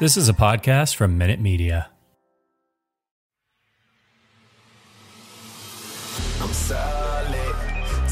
[0.00, 1.90] This is a podcast from Minute Media.
[6.40, 7.56] I'm solid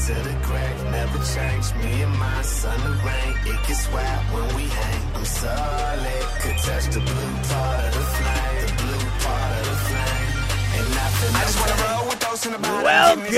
[0.05, 1.73] to the crack, never change.
[1.81, 5.15] Me and my son, the rain, it gets wild when we hang.
[5.15, 9.77] I'm solid, could touch the blue part of the flame, the blue part of the
[9.87, 10.33] flame.
[10.75, 12.83] And nothing I just wanna roll with those in the bottom.
[12.83, 13.31] Welcome to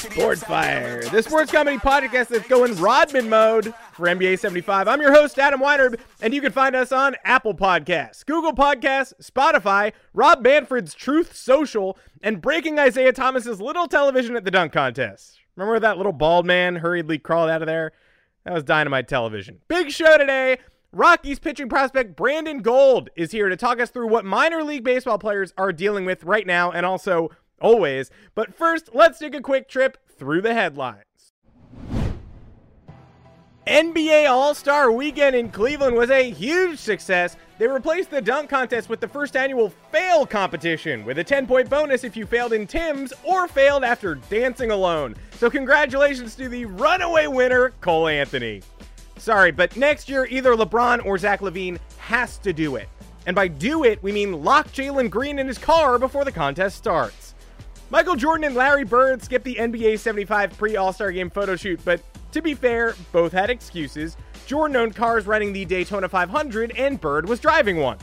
[0.00, 4.88] Sports Fire, the sports comedy podcast that's going Rodman mode for NBA 75.
[4.88, 9.12] I'm your host, Adam Weiner, and you can find us on Apple Podcasts, Google Podcasts,
[9.22, 15.38] Spotify, Rob Manfred's Truth Social, and breaking Isaiah Thomas's little television at the dunk contest.
[15.54, 17.92] Remember that little bald man hurriedly crawled out of there?
[18.44, 19.60] That was dynamite television.
[19.68, 20.60] Big show today.
[20.92, 25.18] Rockies pitching prospect Brandon Gold is here to talk us through what minor league baseball
[25.18, 27.30] players are dealing with right now and also
[27.60, 28.10] always.
[28.34, 31.04] But first, let's take a quick trip through the headlines.
[33.66, 37.36] NBA All Star Weekend in Cleveland was a huge success.
[37.58, 41.70] They replaced the dunk contest with the first annual fail competition with a 10 point
[41.70, 45.14] bonus if you failed in Tim's or failed after dancing alone.
[45.36, 48.62] So, congratulations to the runaway winner, Cole Anthony.
[49.18, 52.88] Sorry, but next year, either LeBron or Zach LaVine has to do it.
[53.26, 56.78] And by do it, we mean lock Jalen Green in his car before the contest
[56.78, 57.29] starts.
[57.90, 61.80] Michael Jordan and Larry Bird skipped the NBA 75 pre All Star game photo shoot,
[61.84, 64.16] but to be fair, both had excuses.
[64.46, 67.98] Jordan owned cars running the Daytona 500, and Bird was driving one.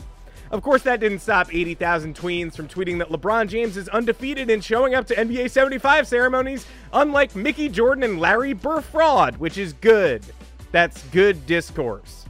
[0.50, 4.60] Of course, that didn't stop 80,000 tweens from tweeting that LeBron James is undefeated in
[4.60, 9.72] showing up to NBA 75 ceremonies, unlike Mickey Jordan and Larry Burr fraud, which is
[9.74, 10.22] good.
[10.70, 12.26] That's good discourse.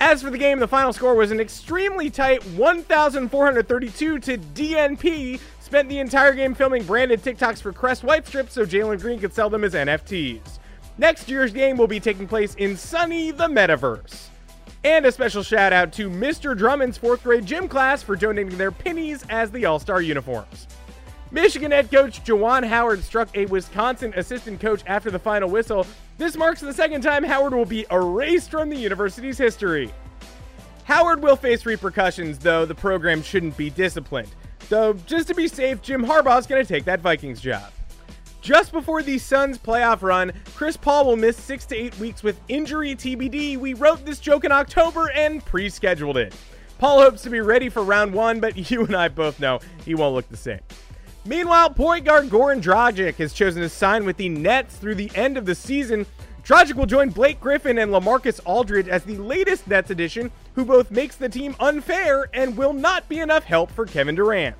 [0.00, 5.40] As for the game, the final score was an extremely tight 1,432 to DNP.
[5.74, 9.34] Spent the entire game filming branded TikToks for Crest White Strips so Jalen Green could
[9.34, 10.60] sell them as NFTs.
[10.98, 14.28] Next year's game will be taking place in Sunny the Metaverse.
[14.84, 16.56] And a special shout out to Mr.
[16.56, 20.68] Drummond's fourth grade gym class for donating their pennies as the All Star uniforms.
[21.32, 25.88] Michigan head coach Juwan Howard struck a Wisconsin assistant coach after the final whistle.
[26.18, 29.92] This marks the second time Howard will be erased from the university's history.
[30.84, 34.28] Howard will face repercussions, though the program shouldn't be disciplined.
[34.68, 37.70] Though, just to be safe, Jim Harbaugh's going to take that Vikings job.
[38.40, 42.38] Just before the Suns' playoff run, Chris Paul will miss six to eight weeks with
[42.48, 43.56] injury TBD.
[43.56, 46.34] We wrote this joke in October and pre scheduled it.
[46.78, 49.94] Paul hopes to be ready for round one, but you and I both know he
[49.94, 50.60] won't look the same.
[51.24, 55.38] Meanwhile, point guard Goran Dragic has chosen to sign with the Nets through the end
[55.38, 56.04] of the season.
[56.44, 60.90] Dragic will join Blake Griffin and LaMarcus Aldridge as the latest Nets addition, who both
[60.90, 64.56] makes the team unfair and will not be enough help for Kevin Durant.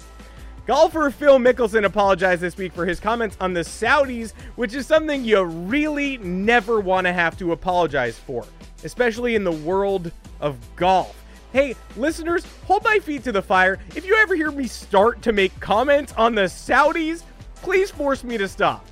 [0.67, 5.23] Golfer Phil Mickelson apologized this week for his comments on the Saudis, which is something
[5.23, 8.47] you really never want to have to apologize for,
[8.83, 10.11] especially in the world
[10.41, 11.23] of golf.
[11.53, 13.79] Hey, listeners, hold my feet to the fire.
[13.95, 17.23] If you ever hear me start to make comments on the Saudis,
[17.57, 18.87] please force me to stop.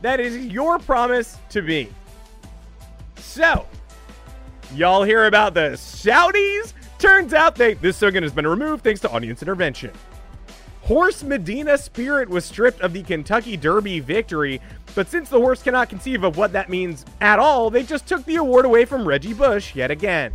[0.00, 1.90] That is your promise to me.
[3.16, 3.66] So,
[4.74, 6.72] y'all hear about the Saudis?
[6.98, 9.90] Turns out they this slogan has been removed thanks to audience intervention.
[10.82, 14.60] Horse Medina Spirit was stripped of the Kentucky Derby victory,
[14.94, 18.24] but since the horse cannot conceive of what that means at all, they just took
[18.24, 20.34] the award away from Reggie Bush yet again.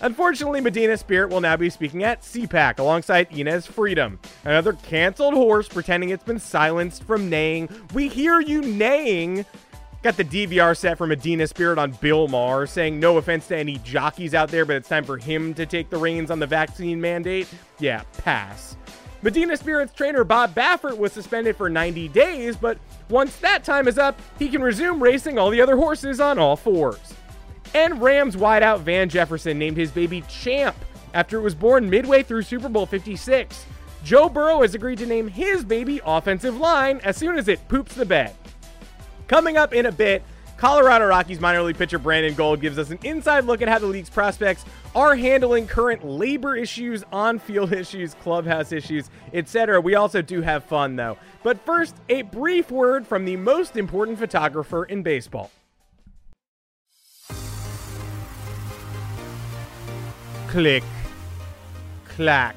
[0.00, 5.68] Unfortunately, Medina Spirit will now be speaking at CPAC alongside Inez Freedom, another canceled horse
[5.68, 7.68] pretending it's been silenced from neighing.
[7.92, 9.46] We hear you neighing.
[10.04, 13.78] Got the DVR set for Medina Spirit on Bill Maher, saying no offense to any
[13.78, 17.00] jockeys out there, but it's time for him to take the reins on the vaccine
[17.00, 17.48] mandate.
[17.78, 18.76] Yeah, pass.
[19.22, 22.76] Medina Spirit's trainer Bob Baffert was suspended for 90 days, but
[23.08, 26.56] once that time is up, he can resume racing all the other horses on all
[26.56, 27.14] fours.
[27.72, 30.76] And Rams wideout Van Jefferson named his baby Champ
[31.14, 33.64] after it was born midway through Super Bowl 56.
[34.04, 37.94] Joe Burrow has agreed to name his baby offensive line as soon as it poops
[37.94, 38.36] the bed.
[39.34, 40.22] Coming up in a bit,
[40.58, 43.86] Colorado Rockies minor league pitcher Brandon Gold gives us an inside look at how the
[43.86, 44.64] league's prospects
[44.94, 49.80] are handling current labor issues, on field issues, clubhouse issues, etc.
[49.80, 51.18] We also do have fun though.
[51.42, 55.50] But first, a brief word from the most important photographer in baseball.
[60.46, 60.84] Click.
[62.04, 62.54] Clack.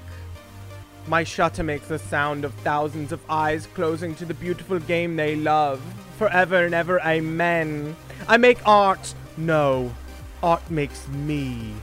[1.07, 5.35] My shutter makes the sound of thousands of eyes closing to the beautiful game they
[5.35, 5.81] love.
[6.17, 7.95] Forever and ever, amen.
[8.27, 9.13] I make art.
[9.37, 9.93] No,
[10.41, 11.73] art makes me.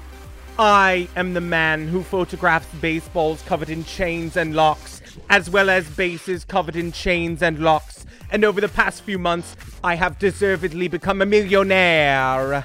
[0.58, 5.00] I am the man who photographs baseballs covered in chains and locks,
[5.30, 8.06] as well as bases covered in chains and locks.
[8.32, 9.54] And over the past few months,
[9.84, 12.64] I have deservedly become a millionaire.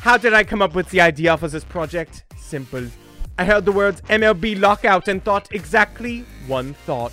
[0.00, 2.24] How did I come up with the idea for this project?
[2.36, 2.86] Simple.
[3.36, 7.12] I heard the words MLB lockout and thought exactly one thought.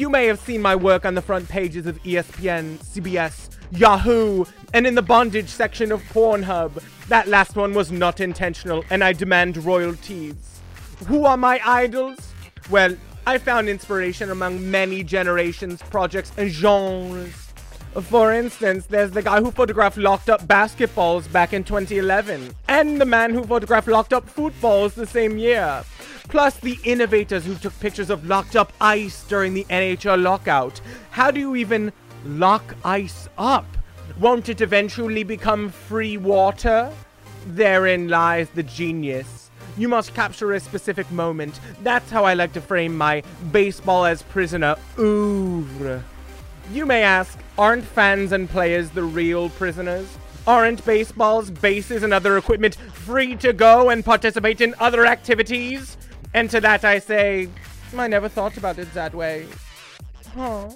[0.00, 4.86] You may have seen my work on the front pages of ESPN, CBS, Yahoo, and
[4.86, 6.82] in the bondage section of Pornhub.
[7.08, 10.62] That last one was not intentional, and I demand royalties.
[11.06, 12.32] Who are my idols?
[12.70, 17.49] Well, I found inspiration among many generations, projects, and genres.
[17.94, 23.04] For instance, there's the guy who photographed locked up basketballs back in 2011, and the
[23.04, 25.82] man who photographed locked up footballs the same year.
[26.28, 30.80] Plus, the innovators who took pictures of locked up ice during the NHL lockout.
[31.10, 31.92] How do you even
[32.24, 33.66] lock ice up?
[34.20, 36.92] Won't it eventually become free water?
[37.48, 39.50] Therein lies the genius.
[39.76, 41.58] You must capture a specific moment.
[41.82, 46.04] That's how I like to frame my baseball as prisoner oeuvre.
[46.72, 50.08] You may ask, aren't fans and players the real prisoners?
[50.46, 55.98] Aren't baseballs, bases, and other equipment free to go and participate in other activities?
[56.32, 57.50] And to that I say,
[57.96, 59.46] I never thought about it that way.
[60.34, 60.70] Huh.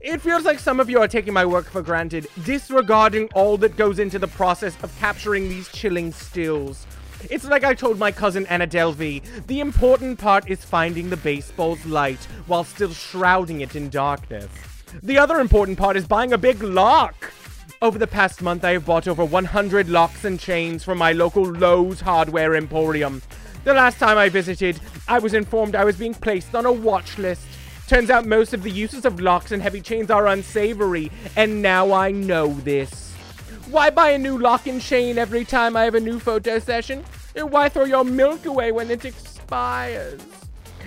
[0.00, 3.76] It feels like some of you are taking my work for granted, disregarding all that
[3.76, 6.86] goes into the process of capturing these chilling stills.
[7.30, 11.84] It's like I told my cousin Anna Delvey, the important part is finding the baseball's
[11.84, 14.48] light while still shrouding it in darkness.
[15.02, 17.32] The other important part is buying a big lock.
[17.82, 21.44] Over the past month, I have bought over 100 locks and chains from my local
[21.44, 23.20] Lowe's hardware emporium.
[23.64, 27.18] The last time I visited, I was informed I was being placed on a watch
[27.18, 27.46] list.
[27.88, 31.92] Turns out most of the uses of locks and heavy chains are unsavory, and now
[31.92, 33.12] I know this.
[33.70, 37.04] Why buy a new lock and chain every time I have a new photo session?
[37.34, 40.20] And Why throw your milk away when it expires?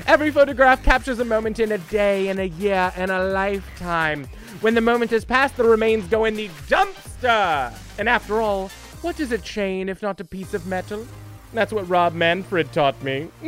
[0.05, 4.27] Every photograph captures a moment in a day, in a year, in a lifetime.
[4.61, 7.73] When the moment has passed, the remains go in the dumpster.
[7.97, 8.69] And after all,
[9.01, 11.05] what is a chain if not a piece of metal?
[11.53, 13.29] That's what Rob Manfred taught me.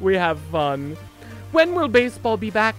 [0.00, 0.96] we have fun.
[1.52, 2.74] When will baseball be back?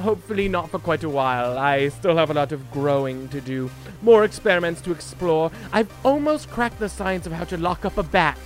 [0.00, 1.58] Hopefully not for quite a while.
[1.58, 3.70] I still have a lot of growing to do,
[4.02, 5.50] more experiments to explore.
[5.72, 8.38] I've almost cracked the science of how to lock up a bat.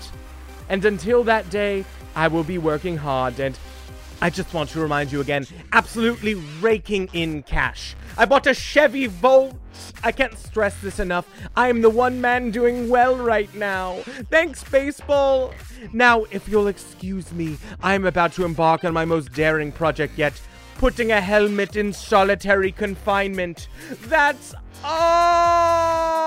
[0.68, 1.84] And until that day,
[2.14, 3.58] I will be working hard and
[4.22, 7.96] I just want to remind you again, absolutely raking in cash.
[8.18, 9.56] I bought a Chevy Volt.
[10.04, 11.26] I can't stress this enough.
[11.56, 14.00] I am the one man doing well right now.
[14.30, 15.54] Thanks, baseball.
[15.94, 20.18] Now, if you'll excuse me, I am about to embark on my most daring project
[20.18, 20.38] yet
[20.76, 23.68] putting a helmet in solitary confinement.
[24.02, 26.20] That's art.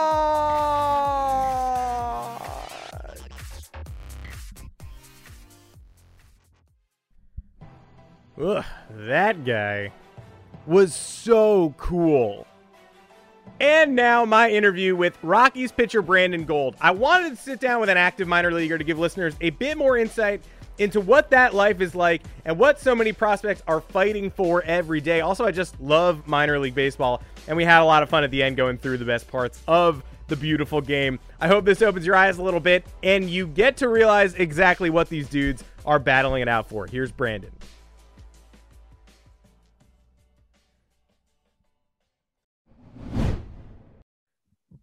[8.41, 9.91] Ugh, that guy
[10.65, 12.47] was so cool.
[13.59, 16.75] And now my interview with Rockies pitcher Brandon Gold.
[16.81, 19.77] I wanted to sit down with an active minor leaguer to give listeners a bit
[19.77, 20.41] more insight
[20.79, 25.00] into what that life is like and what so many prospects are fighting for every
[25.00, 25.22] day.
[25.22, 28.31] Also, I just love minor league baseball, and we had a lot of fun at
[28.31, 31.19] the end going through the best parts of the beautiful game.
[31.39, 34.89] I hope this opens your eyes a little bit and you get to realize exactly
[34.89, 36.88] what these dudes are battling it out for.
[36.88, 37.51] Here's Brandon.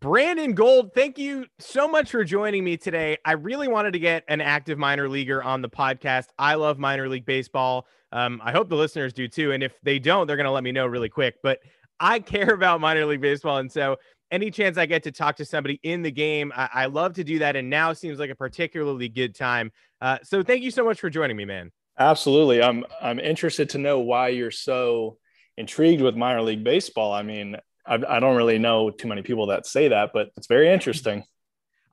[0.01, 3.19] Brandon Gold, thank you so much for joining me today.
[3.23, 6.29] I really wanted to get an active minor leaguer on the podcast.
[6.39, 7.87] I love minor league baseball.
[8.11, 9.53] Um, I hope the listeners do too.
[9.53, 11.35] And if they don't, they're going to let me know really quick.
[11.43, 11.59] But
[12.01, 13.59] I care about minor league baseball.
[13.59, 13.99] And so
[14.31, 17.25] any chance I get to talk to somebody in the game, I, I love to
[17.25, 17.55] do that.
[17.55, 19.71] And now seems like a particularly good time.
[20.01, 21.71] Uh, so thank you so much for joining me, man.
[21.99, 22.63] Absolutely.
[22.63, 25.19] I'm I'm interested to know why you're so
[25.59, 27.13] intrigued with minor league baseball.
[27.13, 30.47] I mean, I, I don't really know too many people that say that, but it's
[30.47, 31.25] very interesting.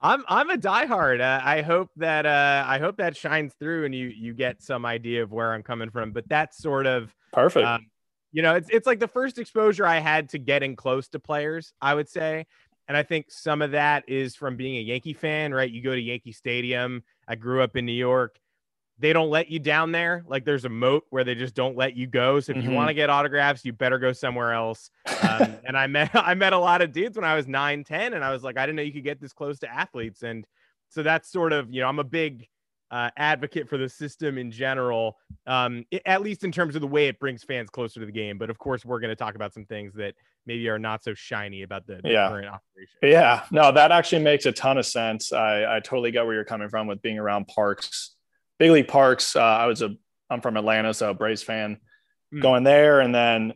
[0.01, 1.21] I'm I'm a diehard.
[1.21, 4.85] Uh, I hope that uh, I hope that shines through and you you get some
[4.85, 6.11] idea of where I'm coming from.
[6.11, 7.65] But that's sort of Perfect.
[7.65, 7.87] um,
[8.31, 11.73] you know, it's it's like the first exposure I had to getting close to players.
[11.81, 12.45] I would say,
[12.87, 15.53] and I think some of that is from being a Yankee fan.
[15.53, 17.03] Right, you go to Yankee Stadium.
[17.27, 18.37] I grew up in New York.
[18.99, 20.23] They don't let you down there.
[20.27, 22.39] Like there's a moat where they just don't let you go.
[22.39, 22.73] So if you Mhm.
[22.73, 24.89] want to get autographs, you better go somewhere else.
[25.05, 28.13] Um, and I met I met a lot of dudes when I was 9, 10,
[28.13, 30.23] and I was like, I didn't know you could get this close to athletes.
[30.23, 30.45] And
[30.89, 32.47] so that's sort of you know I'm a big
[32.89, 36.87] uh, advocate for the system in general, um, it, at least in terms of the
[36.87, 38.37] way it brings fans closer to the game.
[38.37, 41.13] But of course, we're going to talk about some things that maybe are not so
[41.13, 42.29] shiny about the, the Yeah.
[42.29, 42.95] current operation.
[43.03, 45.33] Yeah, no, that actually makes a ton of sense.
[45.33, 48.15] I, I totally get where you're coming from with being around parks,
[48.59, 49.35] big league parks.
[49.35, 49.95] Uh, I was a,
[50.29, 51.79] I'm from Atlanta, so a Braves fan,
[52.31, 52.41] Hmm.
[52.41, 53.53] going there, and then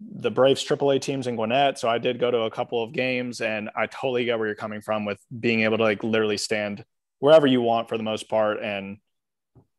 [0.00, 1.78] the Braves AAA teams in Gwinnett.
[1.78, 4.54] So I did go to a couple of games, and I totally get where you're
[4.56, 6.84] coming from with being able to like literally stand
[7.18, 8.96] wherever you want for the most part, and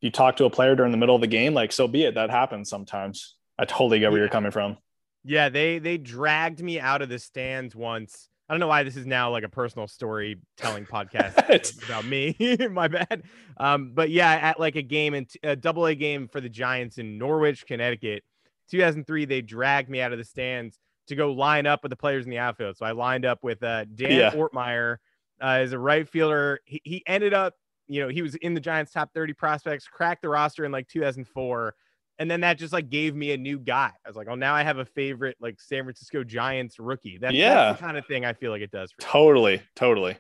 [0.01, 2.13] you talk to a player during the middle of the game, like so be it.
[2.15, 3.36] That happens sometimes.
[3.58, 4.24] I totally get where Yeah.
[4.25, 4.77] you're coming from.
[5.24, 8.27] Yeah, they they dragged me out of the stands once.
[8.51, 12.36] I don't know why this is now like a personal storytelling podcast about me.
[12.70, 13.24] My bad.
[13.55, 16.98] Um, but yeah, at like a game in a double A game for the Giants
[16.98, 18.25] in Norwich, Connecticut,
[18.70, 20.77] 2003, they dragged me out of the stands
[21.08, 22.75] to go line up with the players in the outfield.
[22.75, 24.31] So I lined up with uh, Dan Yeah.
[24.31, 24.98] Ortmeier
[25.41, 26.60] uh, as a right fielder.
[26.65, 27.53] He, he ended up,
[27.88, 30.89] you know, he was in the Giants' top 30 prospects, cracked the roster in like
[30.89, 31.74] 2004
[32.21, 33.89] and then that just like gave me a new guy.
[34.05, 37.17] I was like, oh, now I have a favorite like San Francisco Giants rookie.
[37.17, 37.55] That, Yeah.
[37.55, 38.91] that's the kind of thing I feel like it does.
[38.91, 39.07] For me.
[39.11, 40.17] Totally, totally.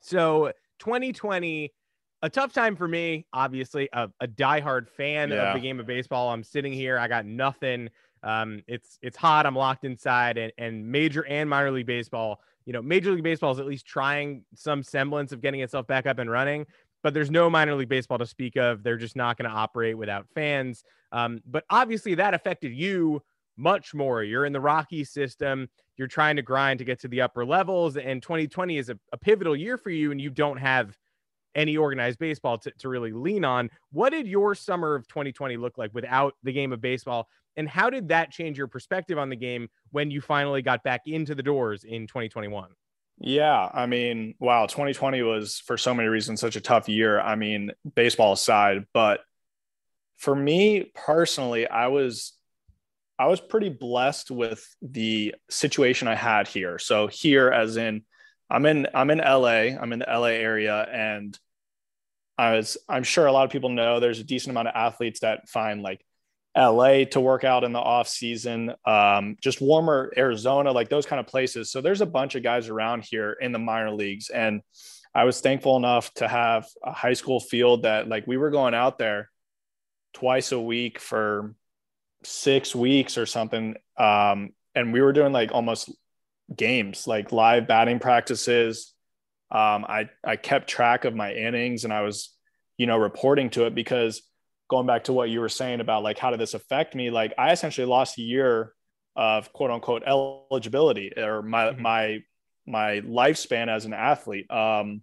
[0.00, 1.72] So 2020,
[2.22, 3.26] a tough time for me.
[3.32, 5.50] Obviously, a, a diehard fan Yeah.
[5.50, 6.30] of the game of baseball.
[6.30, 7.90] I'm sitting here, I got nothing.
[8.24, 9.46] Um, it's it's hot.
[9.46, 12.40] I'm locked inside, and and major and minor league baseball.
[12.66, 16.04] You know, Major League Baseball is at least trying some semblance of getting itself back
[16.06, 16.66] up and running.
[17.02, 18.82] But there's no minor league baseball to speak of.
[18.82, 20.82] They're just not going to operate without fans.
[21.12, 23.22] Um, but obviously, that affected you
[23.56, 24.22] much more.
[24.22, 25.68] You're in the Rocky system.
[25.96, 29.16] You're trying to grind to get to the upper levels, and 2020 is a, a
[29.16, 30.96] pivotal year for you, and you don't have
[31.54, 33.68] any organized baseball to, to really lean on.
[33.90, 37.28] What did your summer of 2020 look like without the game of baseball?
[37.56, 41.02] And how did that change your perspective on the game when you finally got back
[41.06, 42.70] into the doors in 2021?
[43.20, 47.20] Yeah, I mean, wow, 2020 was for so many reasons such a tough year.
[47.20, 49.20] I mean, baseball aside, but
[50.18, 52.32] for me personally, I was
[53.18, 56.78] I was pretty blessed with the situation I had here.
[56.78, 58.02] So here as in
[58.50, 61.36] I'm in I'm in LA, I'm in the LA area and
[62.36, 65.20] I was I'm sure a lot of people know there's a decent amount of athletes
[65.20, 66.04] that find like
[66.56, 71.20] LA to work out in the off season, um, just warmer Arizona, like those kind
[71.20, 71.70] of places.
[71.70, 74.62] So there's a bunch of guys around here in the minor leagues, and
[75.14, 78.74] I was thankful enough to have a high school field that like we were going
[78.74, 79.30] out there
[80.14, 81.54] twice a week for
[82.24, 85.90] six weeks or something, um, and we were doing like almost
[86.54, 88.94] games, like live batting practices.
[89.50, 92.34] Um, I I kept track of my innings, and I was,
[92.76, 94.22] you know, reporting to it because
[94.68, 97.10] going back to what you were saying about like how did this affect me?
[97.10, 98.72] Like i essentially lost a year
[99.16, 101.78] of quote unquote eligibility or my Mhm.
[101.78, 102.18] my
[102.66, 104.50] my lifespan as an athlete.
[104.50, 105.02] Um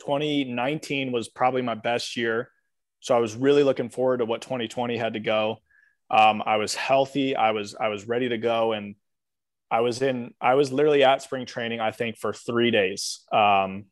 [0.00, 2.50] 2019 was probably my best year.
[3.00, 5.58] So i was really looking forward to what 2020 had to go.
[6.10, 7.36] Um i was healthy.
[7.36, 8.72] I was i was ready to go.
[8.72, 8.96] And
[9.70, 13.20] i was in i was literally at spring training i think for three days.
[13.32, 13.86] Um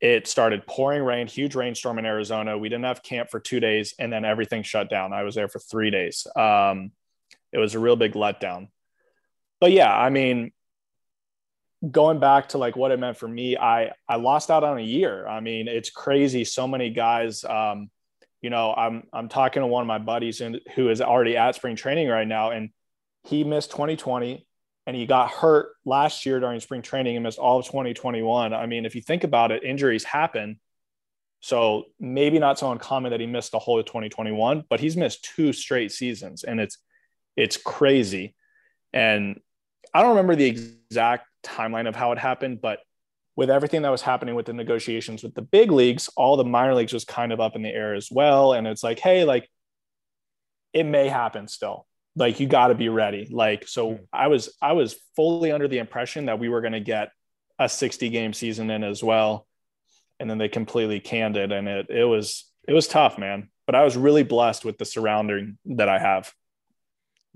[0.00, 2.58] it started pouring rain, huge rainstorm in Arizona.
[2.58, 5.12] We didn't have camp for two days, and then everything shut down.
[5.12, 6.26] I was there for three days.
[6.36, 6.92] Um,
[7.52, 8.68] it was a real big letdown.
[9.60, 10.52] But yeah, I mean,
[11.90, 14.82] going back to like what it meant for me, I I lost out on a
[14.82, 15.26] year.
[15.26, 16.44] I mean, it's crazy.
[16.44, 17.44] So many guys.
[17.44, 17.90] Um,
[18.42, 20.42] you know, I'm I'm talking to one of my buddies
[20.74, 22.70] who is already at spring training right now, and
[23.24, 24.45] he missed 2020
[24.86, 28.54] and he got hurt last year during spring training and missed all of 2021.
[28.54, 30.60] I mean, if you think about it, injuries happen.
[31.40, 35.28] So maybe not so uncommon that he missed the whole of 2021, but he's missed
[35.36, 36.78] two straight seasons and it's
[37.36, 38.34] it's crazy.
[38.92, 39.40] And
[39.92, 42.78] I don't remember the exact timeline of how it happened, but
[43.34, 46.74] with everything that was happening with the negotiations with the big leagues, all the minor
[46.74, 48.54] leagues was kind of up in the air as well.
[48.54, 49.50] And it's like, hey, like
[50.72, 54.00] it may happen still like you got to be ready like so Mm.
[54.12, 57.10] i was i was fully under the impression that we were going to get
[57.58, 59.46] a 60 game season in as well
[60.18, 63.74] and then they completely canned it and it it was it was tough man but
[63.74, 66.32] i was really blessed with the surrounding that i have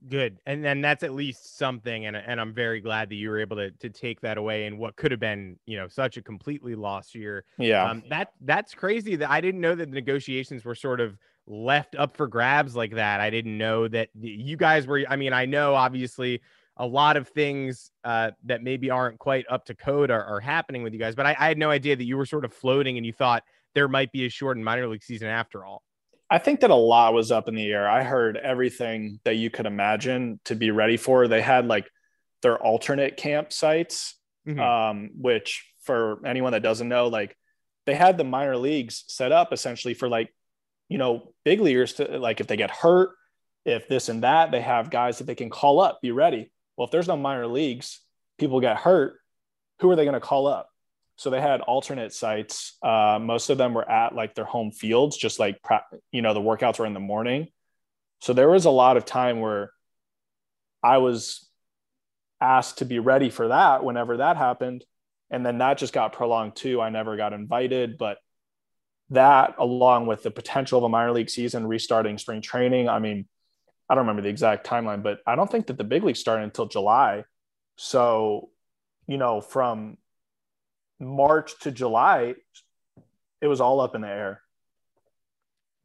[0.08, 0.38] Good.
[0.46, 2.06] And then that's at least something.
[2.06, 4.78] And, and I'm very glad that you were able to, to take that away in
[4.78, 7.44] what could have been, you know, such a completely lost year.
[7.58, 11.18] yeah Um, that that's crazy that I didn't know that the negotiations were sort of
[11.46, 13.20] left up for grabs like that.
[13.20, 15.04] I didn't know that you guys were.
[15.08, 16.40] I mean, I know obviously
[16.76, 20.82] a lot of things uh, that maybe aren't quite up to code are, are happening
[20.82, 22.96] with you guys, but I, I had no idea that you were sort of floating
[22.96, 23.42] and you thought
[23.74, 25.82] there might be a shortened minor league season after all.
[26.30, 27.88] I think that a lot was up in the air.
[27.88, 31.28] I heard everything that you could imagine to be ready for.
[31.28, 31.90] They had like
[32.42, 34.14] their alternate campsites,
[34.46, 34.58] Mhm.
[34.58, 37.36] um, which for anyone that doesn't know, like
[37.84, 40.32] they had the minor leagues set up essentially for like,
[40.90, 43.12] you know, big leaguers to like if they get hurt,
[43.64, 46.50] if this and that, they have guys that they can call up, be ready.
[46.76, 48.00] Well, if there's no minor leagues,
[48.38, 49.14] people get hurt,
[49.78, 50.68] who are they going to call up?
[51.16, 52.76] So they had alternate sites.
[52.82, 55.58] Uh, most of them were at like their home fields, just like,
[56.10, 57.48] you know, the workouts were in the morning.
[58.20, 59.70] So there was a lot of time where
[60.82, 61.48] I was
[62.40, 64.84] asked to be ready for that whenever that happened.
[65.30, 66.80] And then that just got prolonged too.
[66.80, 68.18] I never got invited, but
[69.10, 72.88] that along with the potential of a minor league season restarting spring training.
[72.88, 73.26] I mean,
[73.88, 76.44] I don't remember the exact timeline, but I don't think that the big league started
[76.44, 77.24] until July.
[77.76, 78.50] So,
[79.08, 79.98] you know, from
[81.00, 82.34] March to July,
[83.40, 84.42] it was all up in the air.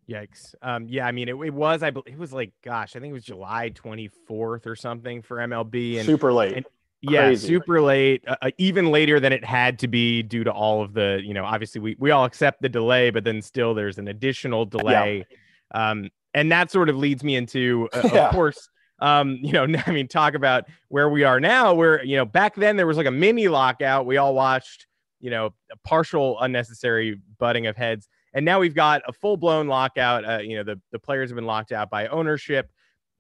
[0.07, 0.53] Yikes.
[0.61, 3.09] Um, yeah, I mean, it, it was, I believe it was like, gosh, I think
[3.09, 5.97] it was July 24th or something for MLB.
[5.97, 6.57] And super late.
[6.57, 6.65] And,
[7.11, 10.81] yeah, super late, uh, uh, even later than it had to be due to all
[10.81, 13.97] of the, you know, obviously we, we all accept the delay, but then still there's
[13.97, 15.25] an additional delay.
[15.73, 15.89] Yeah.
[15.89, 18.27] Um, and that sort of leads me into, uh, yeah.
[18.27, 18.69] of course,
[18.99, 21.73] um, you know, I mean, talk about where we are now.
[21.73, 24.05] Where you know, back then there was like a mini lockout.
[24.05, 24.87] We all watched,
[25.19, 29.67] you know, a partial unnecessary butting of heads, and now we've got a full blown
[29.67, 30.25] lockout.
[30.25, 32.69] Uh, you know, the the players have been locked out by ownership.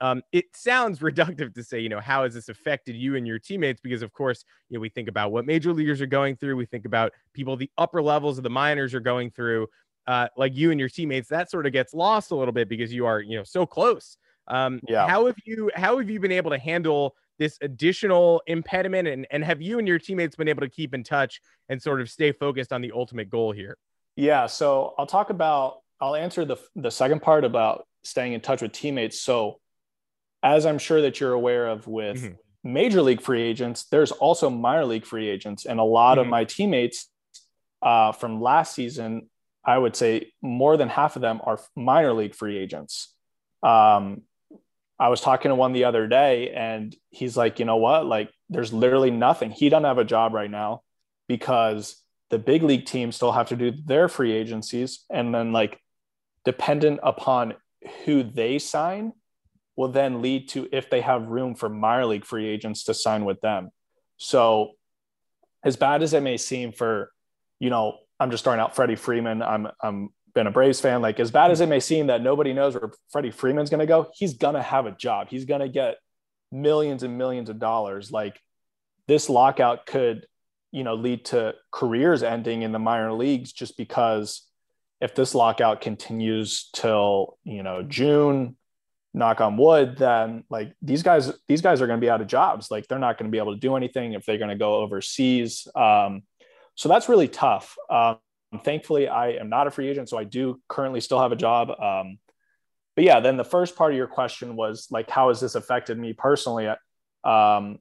[0.01, 3.39] Um, it sounds reductive to say, you know, how has this affected you and your
[3.39, 3.81] teammates?
[3.81, 6.55] Because of course, you know, we think about what major leaguers are going through.
[6.55, 9.67] We think about people the upper levels of the minors are going through
[10.07, 12.93] uh, like you and your teammates, that sort of gets lost a little bit because
[12.93, 14.17] you are, you know, so close.
[14.47, 15.07] Um, yeah.
[15.07, 19.43] How have you how have you been able to handle this additional impediment, and and
[19.43, 22.31] have you and your teammates been able to keep in touch and sort of stay
[22.31, 23.77] focused on the ultimate goal here?
[24.15, 24.45] Yeah.
[24.45, 28.71] So I'll talk about I'll answer the the second part about staying in touch with
[28.71, 29.19] teammates.
[29.19, 29.59] So
[30.45, 32.35] as I'm sure that you're aware of with mm-hmm.
[32.63, 36.21] major league free agents, there's also minor league free agents, and a lot mm-hmm.
[36.21, 37.09] of my teammates
[37.81, 39.29] uh, from last season
[39.65, 43.13] I would say more than half of them are minor league free agents.
[43.63, 44.21] Um,
[44.99, 48.05] I was talking to one the other day and he's like, you know what?
[48.05, 49.49] Like, there's literally nothing.
[49.49, 50.83] He doesn't have a job right now
[51.27, 51.97] because
[52.29, 55.03] the big league teams still have to do their free agencies.
[55.09, 55.79] And then, like,
[56.45, 57.55] dependent upon
[58.05, 59.13] who they sign,
[59.75, 63.25] will then lead to if they have room for minor league free agents to sign
[63.25, 63.69] with them.
[64.17, 64.71] So,
[65.63, 67.11] as bad as it may seem for,
[67.59, 69.41] you know, I'm just starting out Freddie Freeman.
[69.41, 71.01] I'm I'm been a Braves fan.
[71.01, 73.85] Like as bad as it may seem that nobody knows where Freddie Freeman's going to
[73.87, 75.29] go, he's going to have a job.
[75.29, 75.95] He's going to get
[76.51, 78.11] millions and millions of dollars.
[78.11, 78.39] Like
[79.07, 80.27] this lockout could,
[80.71, 84.43] you know, lead to careers ending in the minor leagues just because
[85.01, 88.57] if this lockout continues till, you know, June,
[89.15, 92.27] knock on wood, then like these guys, these guys are going to be out of
[92.27, 92.69] jobs.
[92.69, 94.75] Like they're not going to be able to do anything if they're going to go
[94.75, 95.67] overseas.
[95.75, 96.23] Um,
[96.75, 97.75] so that's really tough.
[97.89, 98.17] Um,
[98.63, 101.69] thankfully, I am not a free agent, so I do currently still have a job.
[101.69, 102.19] Um,
[102.95, 105.97] but yeah, then the first part of your question was like, how has this affected
[105.97, 106.67] me personally?
[106.67, 107.79] Um,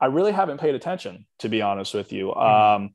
[0.00, 2.26] I really haven't paid attention, to be honest with you.
[2.28, 2.82] Mm-hmm.
[2.84, 2.94] Um,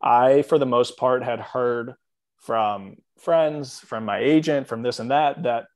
[0.00, 1.94] I, for the most part, had heard
[2.38, 5.66] from friends, from my agent, from this and that, that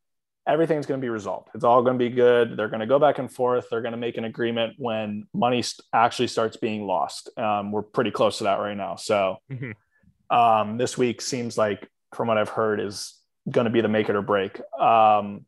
[0.48, 1.50] everything's going to be resolved.
[1.54, 2.56] It's all going to be good.
[2.56, 3.66] They're going to go back and forth.
[3.70, 7.28] They're going to make an agreement when money actually starts being lost.
[7.38, 8.96] Um, we're pretty close to that right now.
[8.96, 10.34] So mm-hmm.
[10.37, 13.14] um, this week seems like, from what I've heard, is
[13.48, 14.58] going to be the make it or break.
[14.80, 15.44] Um,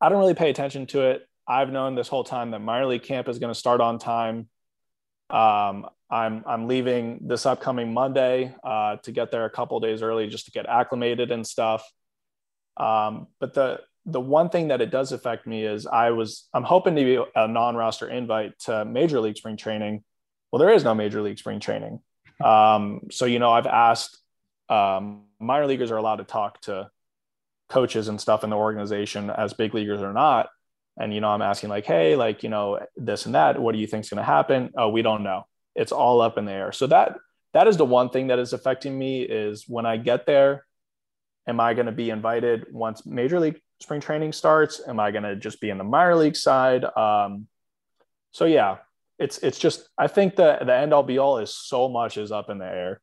[0.00, 1.22] I don't really pay attention to it.
[1.46, 4.48] I've known this whole time that minor league camp is going to start on time.
[5.30, 10.26] Um, I'm I'm leaving this upcoming Monday uh, to get there a couple days early
[10.26, 11.88] just to get acclimated and stuff.
[12.76, 16.64] Um, but the the one thing that it does affect me is I was I'm
[16.64, 20.02] hoping to be a non-roster invite to major league spring training.
[20.50, 22.00] Well, there is no major league spring training.
[22.42, 24.18] Um, so you know, I've asked
[24.68, 26.90] um, minor leaguers are allowed to talk to
[27.68, 30.48] coaches and stuff in the organization as big leaguers or not.
[30.98, 33.60] And you know, I'm asking like, hey, like you know, this and that.
[33.60, 34.70] What do you think's going to happen?
[34.76, 35.44] Oh, we don't know.
[35.74, 36.72] It's all up in the air.
[36.72, 37.16] So that
[37.54, 40.66] that is the one thing that is affecting me is when I get there.
[41.48, 44.80] Am I going to be invited once major league spring training starts?
[44.86, 46.84] Am I going to just be in the minor league side?
[46.84, 47.46] Um,
[48.32, 48.78] so yeah,
[49.18, 52.32] it's it's just I think the the end all be all is so much is
[52.32, 53.00] up in the air.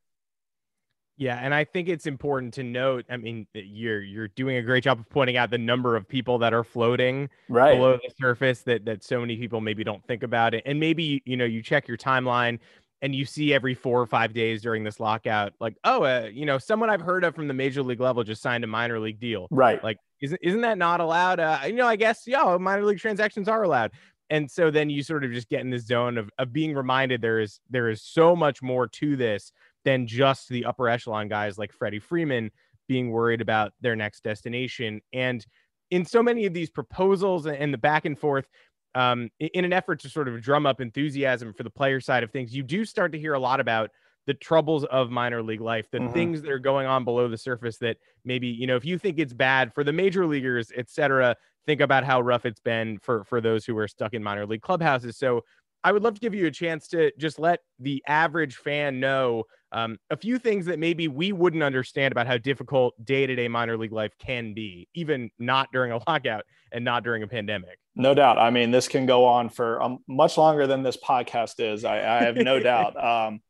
[1.16, 3.04] Yeah, and I think it's important to note.
[3.10, 6.38] I mean, you're you're doing a great job of pointing out the number of people
[6.38, 7.76] that are floating right.
[7.76, 10.62] below the surface that that so many people maybe don't think about it.
[10.64, 12.58] And maybe you know you check your timeline
[13.02, 16.44] and you see every four or five days during this lockout, like, oh, uh, you
[16.44, 19.20] know, someone I've heard of from the major league level just signed a minor league
[19.20, 19.48] deal.
[19.50, 19.82] Right.
[19.82, 21.40] Like, isn't isn't that not allowed?
[21.40, 23.92] Uh, you know, I guess yeah, minor league transactions are allowed.
[24.28, 27.20] And so then you sort of just get in this zone of of being reminded
[27.22, 29.52] there is there is so much more to this
[29.84, 32.50] than just the upper echelon guys like Freddie Freeman
[32.86, 35.00] being worried about their next destination.
[35.12, 35.44] And
[35.90, 38.46] in so many of these proposals and the back and forth,
[38.94, 42.30] um, in an effort to sort of drum up enthusiasm for the player side of
[42.30, 43.90] things, you do start to hear a lot about
[44.26, 46.12] the troubles of minor league life, the mm-hmm.
[46.12, 49.18] things that are going on below the surface that maybe, you know, if you think
[49.18, 51.34] it's bad for the major leaguers, et cetera,
[51.66, 54.62] think about how rough it's been for for those who are stuck in minor league
[54.62, 55.16] clubhouses.
[55.16, 55.44] So
[55.82, 59.44] I would love to give you a chance to just let the average fan know
[59.72, 63.48] um, a few things that maybe we wouldn't understand about how difficult day to day
[63.48, 67.78] minor league life can be, even not during a lockout and not during a pandemic.
[67.94, 68.38] No doubt.
[68.38, 71.84] I mean, this can go on for um, much longer than this podcast is.
[71.84, 72.96] I, I have no doubt.
[73.02, 73.40] Um,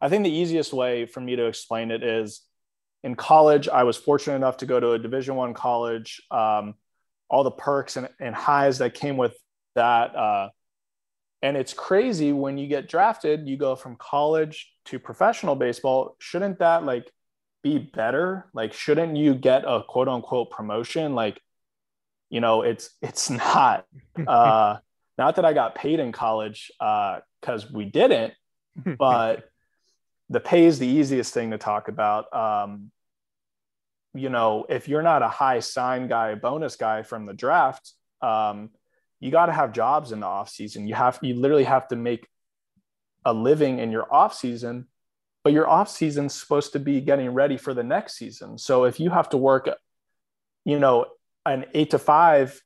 [0.00, 2.42] I think the easiest way for me to explain it is
[3.02, 6.20] in college, I was fortunate enough to go to a Division One college.
[6.30, 6.74] Um,
[7.28, 9.36] all the perks and, and, highs that came with
[9.74, 10.14] that.
[10.14, 10.48] Uh,
[11.42, 16.16] and it's crazy when you get drafted, you go from college to professional baseball.
[16.18, 17.10] Shouldn't that like
[17.62, 18.46] be better?
[18.54, 21.14] Like, shouldn't you get a quote unquote promotion?
[21.14, 21.40] Like,
[22.30, 23.86] you know, it's it's not.
[24.26, 24.78] Uh,
[25.18, 28.34] not that I got paid in college because uh, we didn't,
[28.98, 29.44] but
[30.28, 32.34] the pay is the easiest thing to talk about.
[32.34, 32.90] Um,
[34.14, 38.70] you know, if you're not a high sign guy, bonus guy from the draft, um,
[39.20, 40.86] you got to have jobs in the off season.
[40.86, 42.28] You have, you literally have to make
[43.24, 44.86] a living in your off season,
[45.42, 48.58] but your off season's supposed to be getting ready for the next season.
[48.58, 49.68] So if you have to work,
[50.64, 51.06] you know,
[51.44, 52.60] an eight to five,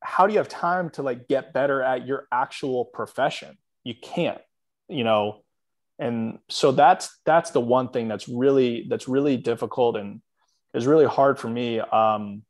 [0.00, 3.56] how do you have time to like get better at your actual profession?
[3.84, 4.40] You can't,
[4.88, 5.44] you know,
[5.98, 10.20] and so that's that's the one thing that's really that's really difficult and
[10.74, 12.42] is really hard for me um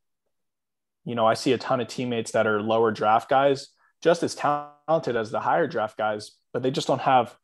[1.05, 3.69] you know i see a ton of teammates that are lower draft guys
[4.03, 7.35] just as talented as the higher draft guys but they just don't have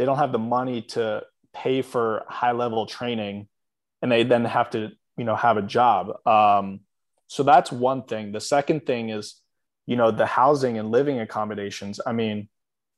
[0.00, 1.22] they don't have the money to
[1.52, 3.46] pay for high level training
[4.02, 6.26] and they then have to you know have a job.
[6.26, 6.80] Um
[7.26, 8.32] so that's one thing.
[8.32, 9.40] The second thing is
[9.86, 12.00] you know the housing and living accommodations.
[12.04, 12.48] I mean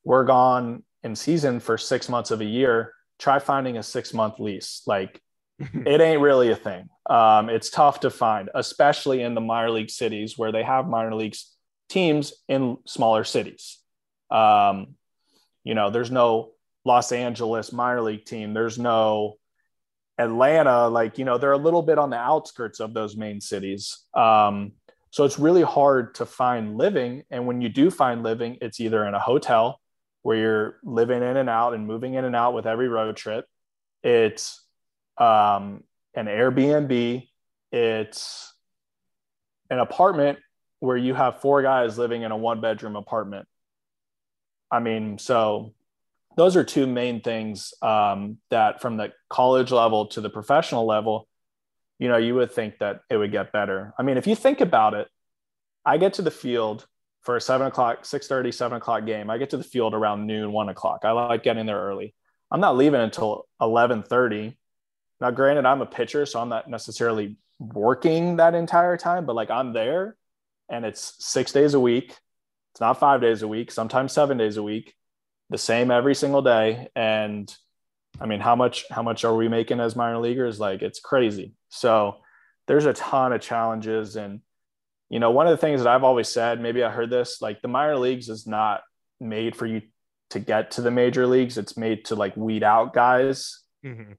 [0.05, 4.39] we're gone in season for six months of a year, try finding a six month
[4.39, 4.81] lease.
[4.87, 5.21] Like
[5.59, 6.89] it ain't really a thing.
[7.09, 11.15] Um, it's tough to find, especially in the minor league cities where they have minor
[11.15, 11.53] leagues
[11.89, 13.79] teams in smaller cities.
[14.31, 14.95] Um,
[15.63, 16.51] you know, there's no
[16.85, 18.53] Los Angeles minor league team.
[18.53, 19.35] There's no
[20.17, 20.87] Atlanta.
[20.87, 23.99] Like, you know, they're a little bit on the outskirts of those main cities.
[24.13, 24.73] Um,
[25.11, 27.23] so it's really hard to find living.
[27.29, 29.79] And when you do find living, it's either in a hotel
[30.23, 33.45] where you're living in and out and moving in and out with every road trip.
[34.01, 34.62] It's
[35.17, 35.83] um,
[36.15, 37.27] an Airbnb.
[37.71, 38.53] It's
[39.69, 40.39] an apartment
[40.79, 43.47] where you have four guys living in a one bedroom apartment.
[44.69, 45.73] I mean, so
[46.35, 51.27] those are two main things um, that from the college level to the professional level,
[51.99, 53.93] you know, you would think that it would get better.
[53.97, 55.07] I mean, if you think about it,
[55.85, 56.87] I get to the field
[57.21, 59.29] for a seven o'clock, 6 30, 7 o'clock game.
[59.29, 61.01] I get to the field around noon, one o'clock.
[61.03, 62.13] I like getting there early.
[62.51, 64.57] I'm not leaving until 11 30.
[65.23, 69.49] Now, granted, I'm a pitcher, so I'm not necessarily working that entire time, but like
[69.49, 70.17] I'm there
[70.67, 72.17] and it's six days a week.
[72.73, 74.93] It's not five days a week, sometimes seven days a week,
[75.49, 76.89] the same every single day.
[76.93, 77.55] And
[78.19, 80.59] I mean, how much, how much are we making as minor leaguers?
[80.59, 81.53] Like it's crazy.
[81.69, 82.17] So
[82.67, 84.41] there's a ton of challenges and
[85.09, 87.61] you know, one of the things that I've always said, maybe I heard this, like
[87.61, 88.81] the minor leagues is not
[89.21, 89.83] made for you
[90.31, 91.57] to get to the major leagues.
[91.57, 93.61] It's made to like weed out guys.
[93.85, 94.13] Mm-hmm.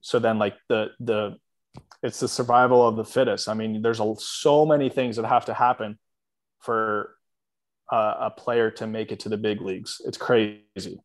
[0.00, 1.36] So then like the, the,
[2.02, 3.48] it's the survival of the fittest.
[3.48, 5.98] I mean, there's a, so many things that have to happen
[6.60, 7.14] for
[7.90, 10.00] a, a player to make it to the big leagues.
[10.04, 11.00] It's crazy.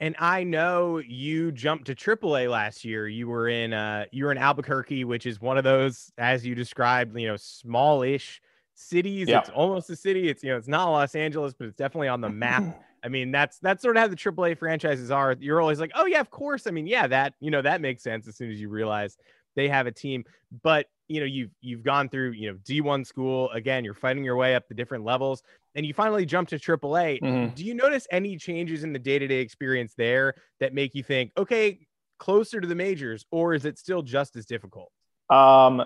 [0.00, 3.06] And I know you jumped to AAA last year.
[3.06, 6.56] You were in uh you were in Albuquerque, which is one of those, as you
[6.56, 8.42] described, you know, smallish
[8.74, 9.28] cities.
[9.28, 9.38] Yeah.
[9.38, 10.28] It's almost a city.
[10.28, 12.82] It's you know, it's not Los Angeles, but it's definitely on the map.
[13.04, 15.36] I mean, that's that's sort of how the AAA franchises are.
[15.38, 16.66] You're always like, oh yeah, of course.
[16.66, 19.16] I mean, yeah, that you know that makes sense as soon as you realize
[19.56, 20.24] they have a team.
[20.62, 23.84] But you know, you've you've gone through you know D1 school again.
[23.84, 25.42] You're fighting your way up the different levels
[25.74, 27.20] and you finally jump to AAA.
[27.20, 27.54] Mm-hmm.
[27.54, 31.02] Do you notice any changes in the day to day experience there that make you
[31.02, 31.86] think, okay,
[32.18, 34.92] closer to the majors, or is it still just as difficult?
[35.30, 35.82] Um,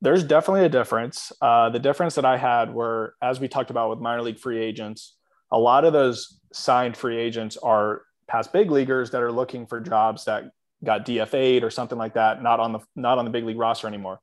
[0.00, 1.32] there's definitely a difference.
[1.42, 4.58] Uh, the difference that I had were, as we talked about with minor league free
[4.62, 5.14] agents,
[5.50, 9.80] a lot of those signed free agents are past big leaguers that are looking for
[9.80, 10.50] jobs that
[10.84, 13.86] got DFA'd or something like that, not on the not on the big league roster
[13.86, 14.20] anymore.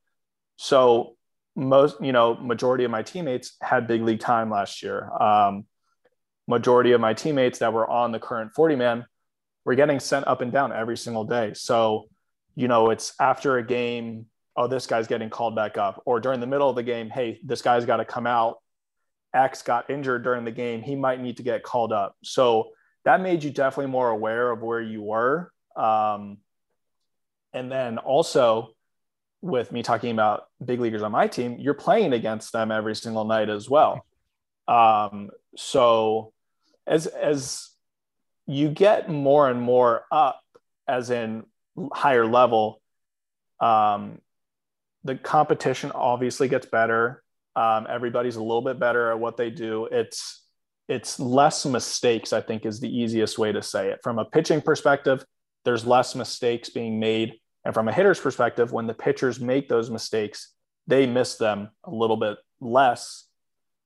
[0.55, 1.15] So
[1.55, 5.11] most, you know, majority of my teammates had big league time last year.
[5.11, 5.65] Um,
[6.47, 9.05] majority of my teammates that were on the current 40 man
[9.67, 11.51] we're getting sent up and down every single day.
[11.53, 12.07] So,
[12.55, 16.39] you know, it's after a game, oh, this guy's getting called back up, or during
[16.39, 18.59] the middle of the game, hey, this guy's got to come out.
[19.33, 20.81] X got injured during the game.
[20.81, 22.15] He might need to get called up.
[22.23, 22.69] So
[23.05, 25.51] that made you definitely more aware of where you were.
[25.75, 26.37] Um,
[27.53, 28.73] and then also,
[29.41, 33.25] with me talking about big leaguers on my team, you're playing against them every single
[33.25, 34.05] night as well.
[34.67, 36.33] Um, so
[36.85, 37.69] as as
[38.45, 40.41] you get more and more up,
[40.87, 41.43] as in
[41.93, 42.81] higher level,
[43.59, 44.19] um,
[45.03, 47.23] the competition obviously gets better.
[47.57, 49.87] Um, everybody's a little bit better at what they do.
[49.91, 50.43] It's
[50.87, 52.31] it's less mistakes.
[52.31, 53.99] I think is the easiest way to say it.
[54.03, 55.25] From a pitching perspective,
[55.65, 57.33] there's less mistakes being made,
[57.65, 60.53] and from a hitter's perspective, when the pitchers make those mistakes,
[60.85, 63.25] they miss them a little bit less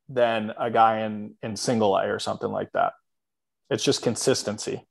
[0.10, 2.92] than a guy in in single A or something like that.
[3.70, 4.86] It's just consistency.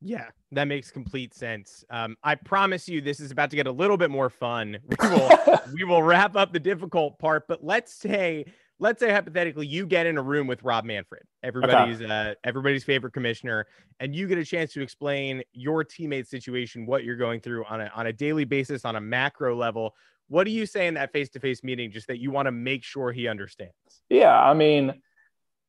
[0.00, 1.84] Yeah, that makes complete sense.
[1.90, 4.78] Um, I promise you, this is about to get a little bit more fun.
[5.00, 8.44] We will we will wrap up the difficult part, but let's say
[8.78, 12.30] let's say hypothetically you get in a room with Rob Manfred, everybody's okay.
[12.30, 13.66] uh, everybody's favorite commissioner,
[14.00, 17.80] and you get a chance to explain your teammate situation, what you're going through on
[17.80, 19.94] a on a daily basis, on a macro level.
[20.28, 22.52] What do you say in that face to face meeting, just that you want to
[22.52, 23.72] make sure he understands?
[24.10, 25.00] Yeah, I mean,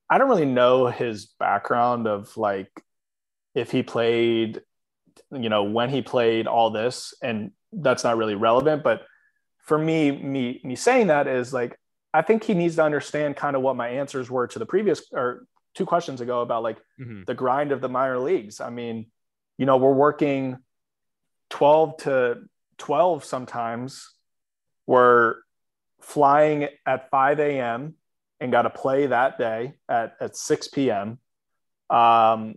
[0.09, 2.69] I don't really know his background of like
[3.55, 4.61] if he played,
[5.31, 8.83] you know, when he played all this, and that's not really relevant.
[8.83, 9.03] But
[9.59, 11.77] for me, me me saying that is like
[12.13, 15.03] I think he needs to understand kind of what my answers were to the previous
[15.11, 17.23] or two questions ago about like mm-hmm.
[17.25, 18.59] the grind of the minor leagues.
[18.59, 19.07] I mean,
[19.57, 20.57] you know, we're working
[21.51, 22.37] 12 to
[22.79, 24.09] 12 sometimes.
[24.87, 25.35] We're
[26.01, 27.95] flying at 5 a.m.
[28.39, 31.19] and got to play that day at, at 6 p.m.
[31.89, 32.55] Um,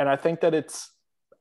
[0.00, 0.90] and I think that it's,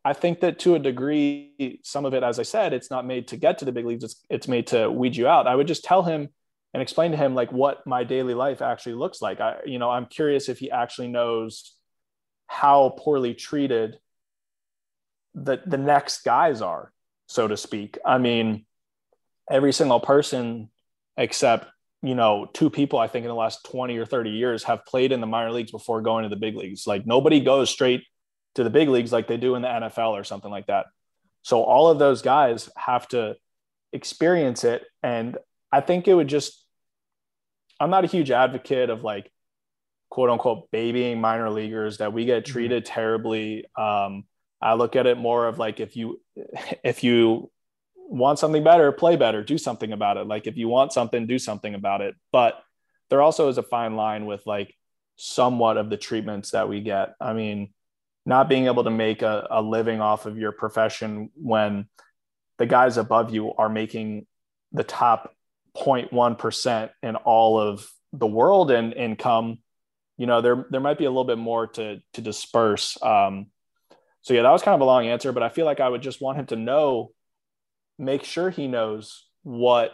[0.04, 3.30] I think that to a degree, some of it, as I said, it's not made
[3.30, 4.04] to get to the big leagues.
[4.04, 5.48] It's, it's made to weed you out.
[5.48, 6.28] I would just tell him,
[6.74, 9.40] and explain to him like what my daily life actually looks like.
[9.40, 11.74] I, you know, I'm curious if he actually knows
[12.48, 13.98] how poorly treated
[15.34, 16.92] the the next guys are,
[17.28, 17.98] so to speak.
[18.06, 18.66] I mean,
[19.50, 20.70] every single person
[21.16, 21.68] except
[22.02, 25.12] you know two people I think in the last 20 or 30 years have played
[25.12, 26.86] in the minor leagues before going to the big leagues.
[26.86, 28.04] Like nobody goes straight
[28.60, 30.88] to the big leagues like they do in the NFL or something like that.
[31.44, 33.38] So all of those guys have to
[33.94, 35.38] experience it and
[35.72, 36.62] I think it would just,
[37.80, 39.32] I'm not a huge advocate of like,
[40.10, 42.52] quote unquote, babying minor leaguers that we get mm-hmm.
[42.52, 42.94] treated mm-hmm.
[42.94, 43.66] terribly.
[43.78, 44.26] Um,
[44.62, 46.20] I look at it more of like, if you,
[46.84, 47.50] if you
[47.96, 50.28] want something better, play better, do something about it.
[50.28, 52.16] Like if you want something, do something about it.
[52.34, 52.62] But
[53.10, 54.76] there also is a fine line with like
[55.16, 57.14] somewhat of the treatments that we get.
[57.22, 57.74] I mean,
[58.30, 61.88] not being able to make a, a living off of your profession when
[62.60, 64.28] the guys above you are making
[64.72, 65.34] the top
[65.76, 69.58] 0.1% in all of the world and income,
[70.16, 73.02] you know, there, there might be a little bit more to, to disperse.
[73.02, 73.48] Um,
[74.22, 76.04] so yeah, that was kind of a long answer, but I feel like I would
[76.04, 77.10] just want him to know,
[77.98, 79.94] make sure he knows what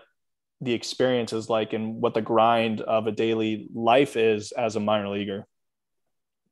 [0.60, 4.82] the experience is like and what the grind of a daily life is as a
[4.82, 5.48] minor leaguer.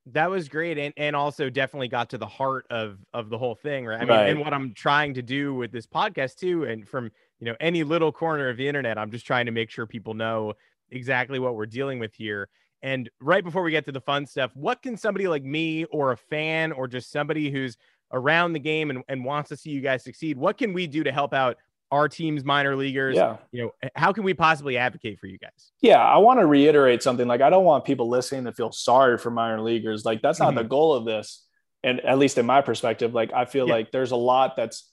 [0.07, 3.55] That was great, and and also definitely got to the heart of of the whole
[3.55, 3.97] thing, right?
[3.97, 4.29] I mean, right.
[4.29, 7.83] and what I'm trying to do with this podcast too, and from you know any
[7.83, 10.53] little corner of the internet, I'm just trying to make sure people know
[10.91, 12.49] exactly what we're dealing with here.
[12.81, 16.11] And right before we get to the fun stuff, what can somebody like me or
[16.11, 17.77] a fan or just somebody who's
[18.11, 21.03] around the game and, and wants to see you guys succeed, what can we do
[21.03, 21.57] to help out
[21.93, 23.37] our team's minor leaguers yeah.
[23.51, 27.03] you know how can we possibly advocate for you guys yeah i want to reiterate
[27.03, 30.39] something like i don't want people listening to feel sorry for minor leaguers like that's
[30.39, 30.57] not mm-hmm.
[30.57, 31.45] the goal of this
[31.83, 33.75] and at least in my perspective like i feel yeah.
[33.75, 34.89] like there's a lot that's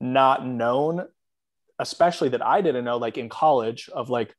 [0.00, 1.06] not known
[1.78, 4.34] especially that i didn't know like in college of like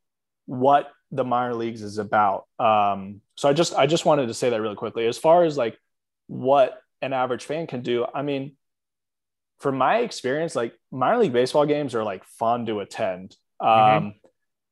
[0.48, 4.50] what the minor leagues is about um so i just i just wanted to say
[4.50, 5.78] that really quickly as far as like
[6.26, 8.56] what an average fan can do i mean
[9.60, 13.36] from my experience, like minor league baseball games are like fun to attend.
[13.62, 14.06] Mm-hmm.
[14.06, 14.14] Um,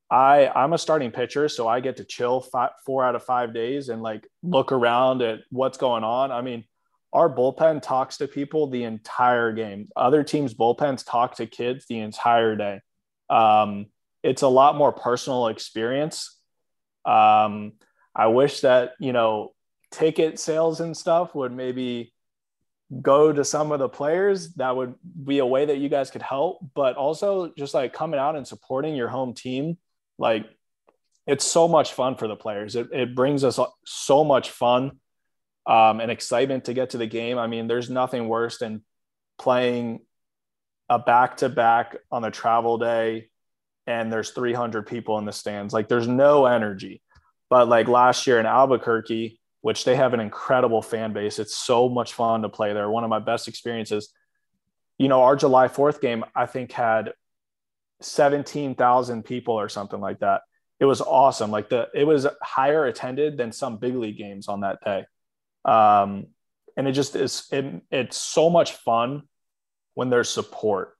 [0.10, 3.54] I I'm a starting pitcher, so I get to chill five, four out of five
[3.54, 6.32] days and like look around at what's going on.
[6.32, 6.63] I mean,
[7.12, 9.89] our bullpen talks to people the entire game.
[9.95, 12.82] Other teams' bullpens talk to kids the entire day.
[13.30, 13.88] Um,
[14.23, 16.39] it's a lot more personal experience.
[17.04, 17.73] Um,
[18.15, 19.54] I wish that you know
[19.91, 22.13] ticket sales and stuff would maybe
[23.02, 26.21] go to some of the players that would be a way that you guys could
[26.21, 29.78] help but also just like coming out and supporting your home team
[30.17, 30.45] like
[31.26, 34.91] it's so much fun for the players it, it brings us so much fun
[35.67, 37.38] um, and excitement to get to the game.
[37.38, 38.84] I mean, there's nothing worse than
[39.38, 40.00] playing
[40.89, 43.30] a back to back on a travel day
[43.86, 45.73] and there's 300 people in the stands.
[45.73, 47.02] Like there's no energy.
[47.50, 51.89] But like last year in Albuquerque, which they have an incredible fan base, it's so
[51.89, 52.89] much fun to play there.
[52.89, 54.13] One of my best experiences.
[54.97, 57.12] You know, our July 4th game, I think, had
[57.99, 60.43] 17,000 people or something like that.
[60.80, 61.51] It was awesome.
[61.51, 65.06] Like the, it was higher attended than some big league games on that day.
[65.65, 66.27] Um,
[66.77, 69.23] and it just is, it, it's so much fun
[69.95, 70.93] when there's support.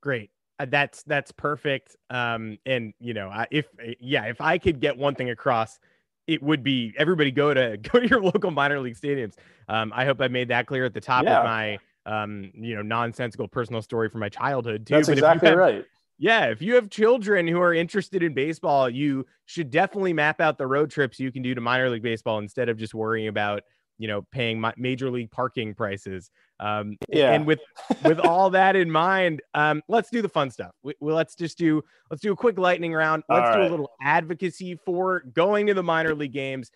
[0.00, 0.30] Great.
[0.58, 1.96] Uh, that's that's perfect.
[2.08, 3.66] Um, and you know, I, if
[4.00, 5.78] yeah, if I could get one thing across,
[6.26, 9.34] it would be everybody go to go to your local minor league stadiums.
[9.68, 11.38] Um, I hope I made that clear at the top yeah.
[11.38, 14.94] of my um, you know, nonsensical personal story from my childhood too.
[14.94, 15.84] That's but exactly have, right.
[16.18, 20.58] Yeah, if you have children who are interested in baseball, you should definitely map out
[20.58, 23.64] the road trips you can do to minor league baseball instead of just worrying about
[23.98, 26.30] you know paying my major league parking prices
[26.60, 27.32] um yeah.
[27.32, 27.60] and with
[28.04, 30.72] with all that in mind um let's do the fun stuff.
[30.82, 33.22] We, well, let's just do let's do a quick lightning round.
[33.28, 33.68] Let's all do right.
[33.68, 36.70] a little advocacy for going to the minor league games.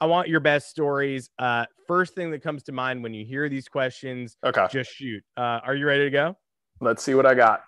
[0.00, 1.30] I want your best stories.
[1.38, 4.66] Uh first thing that comes to mind when you hear these questions okay.
[4.70, 5.22] just shoot.
[5.36, 6.36] Uh are you ready to go?
[6.80, 7.62] Let's see what i got.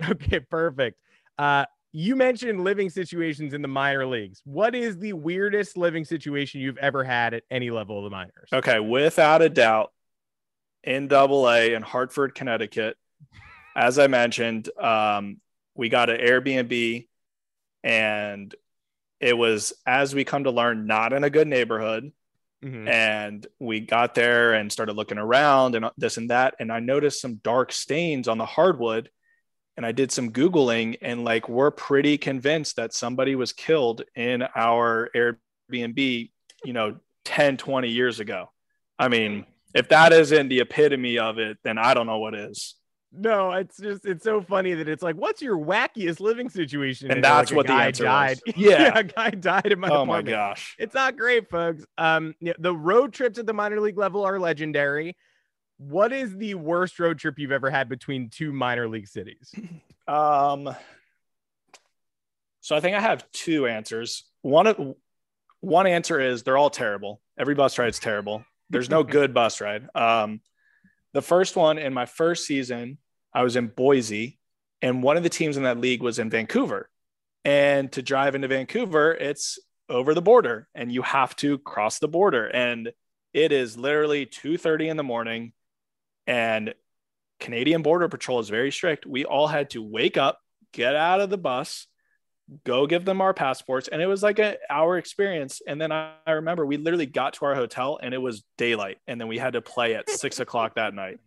[0.10, 1.00] Okay perfect.
[1.38, 4.42] Uh you mentioned living situations in the minor leagues.
[4.44, 8.48] What is the weirdest living situation you've ever had at any level of the minors?
[8.52, 9.92] Okay, without a doubt,
[10.84, 12.96] in double A in Hartford, Connecticut,
[13.74, 15.40] as I mentioned, um,
[15.74, 17.06] we got an Airbnb
[17.84, 18.54] and
[19.20, 22.12] it was, as we come to learn, not in a good neighborhood.
[22.64, 22.88] Mm-hmm.
[22.88, 26.54] And we got there and started looking around and this and that.
[26.58, 29.10] And I noticed some dark stains on the hardwood
[29.78, 34.42] and I did some Googling and like we're pretty convinced that somebody was killed in
[34.56, 36.30] our Airbnb,
[36.64, 38.50] you know, 10, 20 years ago.
[38.98, 42.74] I mean, if that isn't the epitome of it, then I don't know what is.
[43.12, 47.06] No, it's just it's so funny that it's like, what's your wackiest living situation?
[47.06, 48.40] And, and that's like what the answer died.
[48.46, 48.56] Was.
[48.56, 48.70] Yeah.
[48.82, 50.26] yeah, a guy died in my oh apartment.
[50.26, 51.86] my gosh, it's not great, folks.
[51.96, 55.16] Um, yeah, the road trips at the minor league level are legendary.
[55.78, 59.54] What is the worst road trip you've ever had between two minor league cities?
[60.08, 60.74] Um,
[62.62, 64.24] so I think I have two answers.
[64.40, 64.94] One
[65.60, 67.20] one answer is they're all terrible.
[67.38, 68.42] Every bus ride's terrible.
[68.70, 69.86] There's no good bus ride.
[69.94, 70.40] Um,
[71.12, 72.96] the first one in my first season,
[73.34, 74.38] I was in Boise,
[74.80, 76.88] and one of the teams in that league was in Vancouver.
[77.44, 82.08] And to drive into Vancouver, it's over the border, and you have to cross the
[82.08, 82.46] border.
[82.46, 82.92] And
[83.32, 85.52] it is literally 2:30 in the morning
[86.28, 86.74] and
[87.40, 89.06] Canadian Border Patrol is very strict.
[89.06, 90.40] We all had to wake up,
[90.72, 91.86] get out of the bus,
[92.64, 93.88] go give them our passports.
[93.88, 95.62] And it was like an hour experience.
[95.66, 98.98] And then I, I remember we literally got to our hotel and it was daylight.
[99.06, 101.18] And then we had to play at six o'clock that night.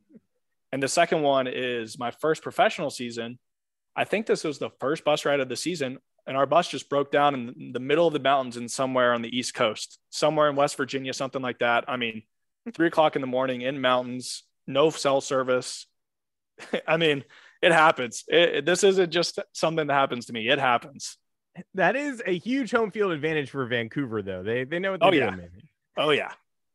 [0.71, 3.39] And the second one is my first professional season.
[3.95, 5.97] I think this was the first bus ride of the season.
[6.27, 9.23] And our bus just broke down in the middle of the mountains and somewhere on
[9.23, 11.85] the East Coast, somewhere in West Virginia, something like that.
[11.87, 12.21] I mean,
[12.73, 15.86] three o'clock in the morning in mountains, no cell service.
[16.88, 17.24] I mean,
[17.62, 18.24] it happens.
[18.28, 20.50] It, this isn't just something that happens to me.
[20.50, 21.17] It happens.
[21.76, 24.41] That is a huge home field advantage for Vancouver, though.
[24.41, 25.39] They they know what they're oh, doing.
[25.41, 26.04] Yeah.
[26.04, 26.32] Oh yeah.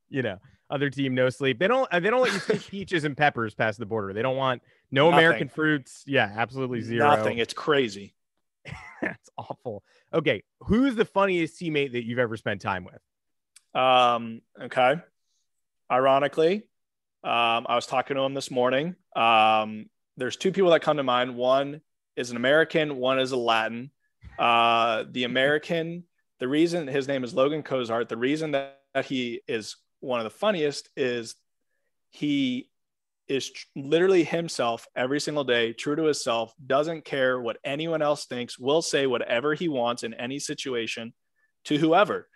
[0.08, 0.38] You know,
[0.70, 1.58] other team no sleep.
[1.58, 4.12] They don't they don't let you take peaches and peppers past the border.
[4.12, 5.24] They don't want no Nothing.
[5.24, 6.04] American fruits.
[6.06, 7.08] Yeah, absolutely zero.
[7.08, 7.38] Nothing.
[7.38, 8.14] It's crazy.
[9.02, 9.82] That's awful.
[10.12, 13.80] Okay, who's the funniest teammate that you've ever spent time with?
[13.80, 14.42] Um.
[14.60, 14.96] Okay.
[15.90, 16.64] Ironically,
[17.26, 18.94] um, I was talking to him this morning.
[19.16, 21.34] Um, there's two people that come to mind.
[21.34, 21.80] One
[22.14, 23.90] is an American, one is a Latin.
[24.38, 26.04] Uh, the American,
[26.38, 30.24] the reason his name is Logan Cozart, the reason that, that he is one of
[30.24, 31.34] the funniest is
[32.10, 32.70] he
[33.26, 38.26] is tr- literally himself every single day, true to himself, doesn't care what anyone else
[38.26, 41.12] thinks, will say whatever he wants in any situation
[41.64, 42.28] to whoever.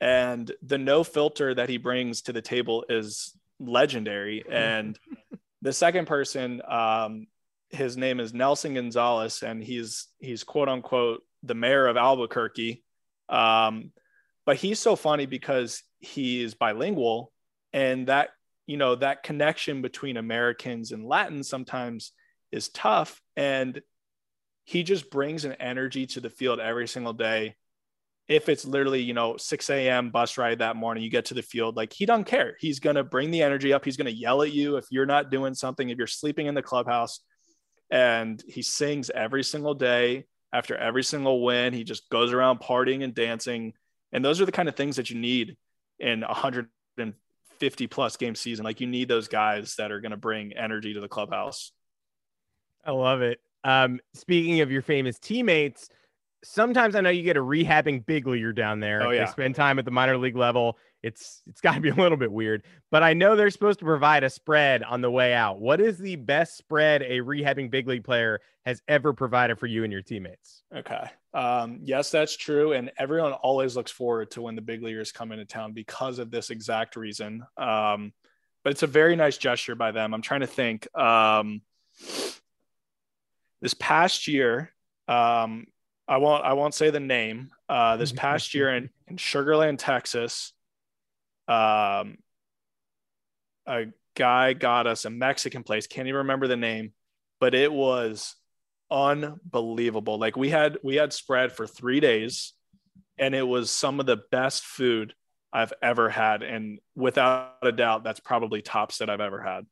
[0.00, 4.44] And the no filter that he brings to the table is legendary.
[4.50, 4.98] And
[5.62, 7.26] the second person, um,
[7.70, 12.82] his name is Nelson Gonzalez, and he's he's quote unquote the mayor of Albuquerque.
[13.28, 13.92] Um,
[14.46, 17.32] but he's so funny because he is bilingual,
[17.72, 18.30] and that
[18.66, 22.12] you know that connection between Americans and Latins sometimes
[22.52, 23.82] is tough, and
[24.64, 27.56] he just brings an energy to the field every single day
[28.28, 30.10] if it's literally, you know, 6 a.m.
[30.10, 32.56] bus ride that morning, you get to the field, like he doesn't care.
[32.60, 33.84] He's going to bring the energy up.
[33.84, 36.54] He's going to yell at you if you're not doing something, if you're sleeping in
[36.54, 37.20] the clubhouse.
[37.90, 41.72] And he sings every single day after every single win.
[41.72, 43.72] He just goes around partying and dancing.
[44.12, 45.56] And those are the kind of things that you need
[45.98, 48.62] in 150 plus game season.
[48.62, 51.72] Like you need those guys that are going to bring energy to the clubhouse.
[52.84, 53.40] I love it.
[53.64, 55.88] Um, speaking of your famous teammates,
[56.44, 59.02] sometimes I know you get a rehabbing big leaguer down there.
[59.02, 59.24] Oh, yeah.
[59.24, 60.78] They spend time at the minor league level.
[61.02, 63.84] It's it's got to be a little bit weird, but I know they're supposed to
[63.84, 65.60] provide a spread on the way out.
[65.60, 69.84] What is the best spread a rehabbing big league player has ever provided for you
[69.84, 70.62] and your teammates?
[70.74, 71.04] Okay.
[71.34, 72.72] Um, yes, that's true.
[72.72, 76.32] And everyone always looks forward to when the big leaguers come into town because of
[76.32, 77.46] this exact reason.
[77.56, 78.12] Um,
[78.64, 80.12] but it's a very nice gesture by them.
[80.12, 80.88] I'm trying to think.
[80.98, 81.62] Um,
[83.60, 84.72] this past year,
[85.06, 85.66] um,
[86.08, 87.50] I won't I won't say the name.
[87.68, 90.52] Uh, this past year in, in Sugarland, Texas,
[91.46, 92.16] um,
[93.66, 93.86] a
[94.16, 95.86] guy got us a Mexican place.
[95.86, 96.92] Can't even remember the name,
[97.40, 98.34] but it was
[98.90, 100.18] unbelievable.
[100.18, 102.54] Like we had we had spread for three days,
[103.18, 105.14] and it was some of the best food
[105.52, 109.66] I've ever had, and without a doubt, that's probably tops that I've ever had.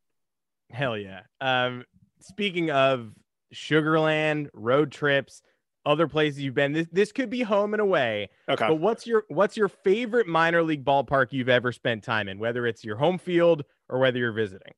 [0.71, 1.23] Hell yeah.
[1.41, 1.85] Um,
[2.21, 3.13] speaking of
[3.55, 5.43] Sugarland, road trips,
[5.87, 8.29] other places you've been, this this could be home and away.
[8.49, 8.69] Okay.
[8.69, 12.67] But what's your what's your favorite minor league ballpark you've ever spent time in, whether
[12.67, 14.75] it's your home field or whether you're visiting?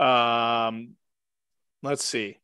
[0.00, 0.94] Um,
[1.82, 2.38] let's see.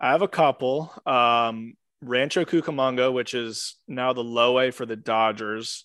[0.00, 0.92] I have a couple.
[1.06, 5.84] Um, Rancho Cucamonga, which is now the low A for the Dodgers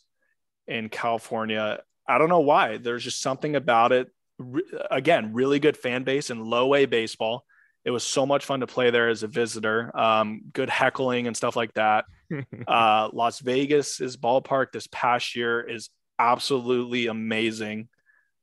[0.67, 1.79] in California.
[2.07, 2.77] I don't know why.
[2.77, 4.09] There's just something about it.
[4.39, 7.45] Re- again, really good fan base and low A baseball.
[7.88, 9.97] It was so much fun to play there as a visitor.
[9.97, 12.03] Um, good heckling and stuff like that.
[12.67, 17.88] uh, Las is ballpark this past year is absolutely amazing.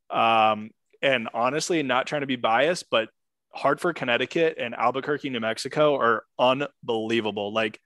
[0.09, 0.71] Um,
[1.03, 3.11] and honestly, not trying to be biased, but
[3.53, 7.53] Hartford, Connecticut, and Albuquerque, New Mexico are unbelievable.
[7.53, 7.79] Like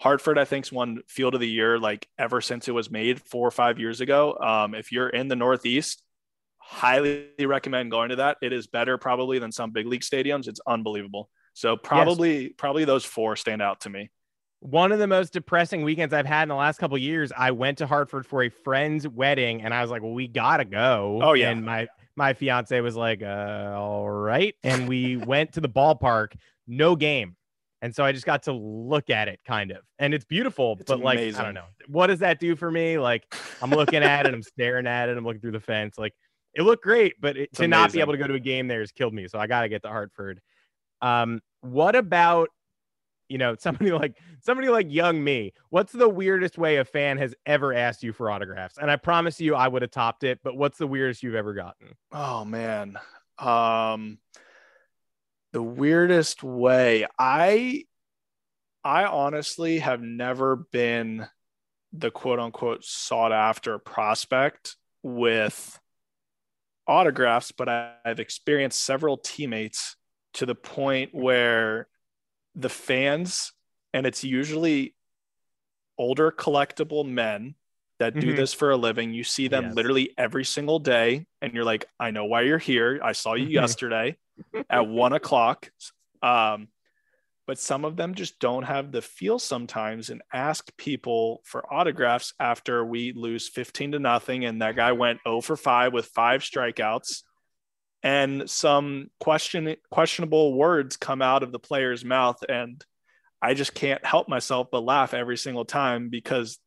[0.00, 3.46] Hartford, I think's won Field of the Year like ever since it was made four
[3.46, 4.38] or five years ago.
[4.38, 6.02] Um, if you're in the Northeast,
[6.62, 8.38] highly recommend going to that.
[8.42, 10.48] It is better probably than some big league stadiums.
[10.48, 11.28] It's unbelievable.
[11.54, 12.52] So probably yes.
[12.56, 14.10] probably those four stand out to me.
[14.60, 17.32] One of the most depressing weekends I've had in the last couple years.
[17.36, 20.64] I went to Hartford for a friend's wedding, and I was like, "Well, we gotta
[20.64, 21.50] go." Oh yeah.
[21.50, 26.34] And my my fiance was like, uh, "All right," and we went to the ballpark.
[26.66, 27.36] No game.
[27.82, 29.78] And so I just got to look at it kind of.
[29.98, 31.18] And it's beautiful, it's but like.
[31.18, 31.64] I don't know.
[31.88, 32.96] What does that do for me?
[32.96, 33.24] Like
[33.60, 35.98] I'm looking at it, I'm staring at it, I'm looking through the fence.
[35.98, 36.14] Like
[36.54, 38.80] it looked great, but it, to not be able to go to a game there
[38.80, 39.28] has killed me.
[39.28, 40.40] So I got to get to Hartford.
[41.00, 42.48] Um, what about
[43.28, 45.52] you know somebody like somebody like young me?
[45.70, 48.78] What's the weirdest way a fan has ever asked you for autographs?
[48.78, 50.40] And I promise you, I would have topped it.
[50.42, 51.94] But what's the weirdest you've ever gotten?
[52.12, 52.98] Oh man,
[53.38, 54.18] um,
[55.52, 57.84] the weirdest way I
[58.84, 61.26] I honestly have never been
[61.92, 65.78] the quote unquote sought after prospect with
[66.86, 69.96] autographs, but I, have experienced several teammates
[70.34, 71.88] to the point where
[72.54, 73.52] the fans,
[73.92, 74.94] and it's usually
[75.98, 77.54] older collectible men
[77.98, 78.36] that do mm-hmm.
[78.36, 79.12] this for a living.
[79.12, 79.74] You see them yes.
[79.74, 83.00] literally every single day, and you're like, I know why you're here.
[83.02, 84.16] I saw you yesterday
[84.70, 85.70] at one o'clock.
[86.22, 86.68] Um,
[87.46, 92.34] but some of them just don't have the feel sometimes and ask people for autographs
[92.38, 96.42] after we lose 15 to nothing and that guy went 0 for 5 with five
[96.42, 97.22] strikeouts
[98.02, 102.84] and some question questionable words come out of the player's mouth and
[103.40, 106.58] I just can't help myself but laugh every single time because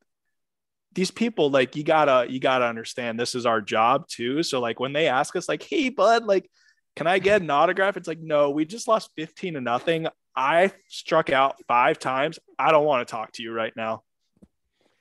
[0.93, 4.79] these people like you gotta you gotta understand this is our job too so like
[4.79, 6.49] when they ask us like hey bud like
[6.95, 7.97] can I get an autograph?
[7.97, 10.07] It's like, no, we just lost 15 to nothing.
[10.35, 12.39] I struck out five times.
[12.59, 14.03] I don't want to talk to you right now.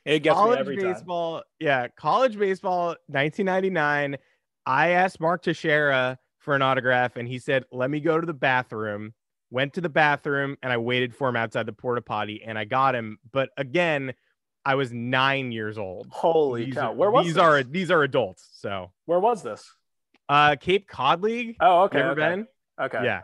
[0.05, 1.43] It gets college me every baseball, time.
[1.61, 4.19] Yeah, college baseball, 1999.
[4.67, 8.35] I asked Mark Teixeira for an autograph, and he said, "Let me go to the
[8.35, 9.15] bathroom."
[9.51, 12.65] Went to the bathroom, and I waited for him outside the porta potty, and I
[12.65, 13.19] got him.
[13.31, 14.13] But again,
[14.65, 16.09] I was nine years old.
[16.11, 16.93] Holy these cow!
[16.93, 17.43] Where was these this?
[17.43, 18.49] are these are adults?
[18.55, 19.71] So where was this?
[20.29, 21.57] Uh, Cape Cod League.
[21.61, 21.99] Oh, okay.
[21.99, 22.21] Never okay.
[22.21, 22.47] been.
[22.81, 23.05] Okay.
[23.05, 23.21] Yeah,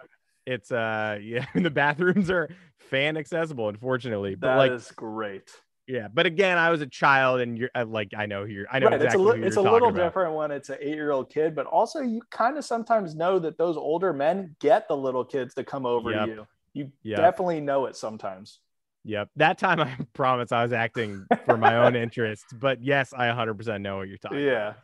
[0.51, 1.47] it's uh, yeah.
[1.55, 4.35] the bathrooms are fan accessible, unfortunately.
[4.35, 5.51] But that like, is great.
[5.87, 8.67] Yeah, but again, I was a child, and you're uh, like, I know you're.
[8.71, 9.03] I know right.
[9.03, 9.23] exactly.
[9.23, 10.05] It's a, li- it's a little about.
[10.05, 13.77] different when it's an eight-year-old kid, but also you kind of sometimes know that those
[13.77, 16.27] older men get the little kids to come over yep.
[16.27, 16.47] to you.
[16.73, 17.19] You yep.
[17.19, 18.61] definitely know it sometimes.
[19.05, 19.31] Yep.
[19.37, 23.81] That time I promise I was acting for my own interest, but yes, I 100%
[23.81, 24.75] know what you're talking yeah.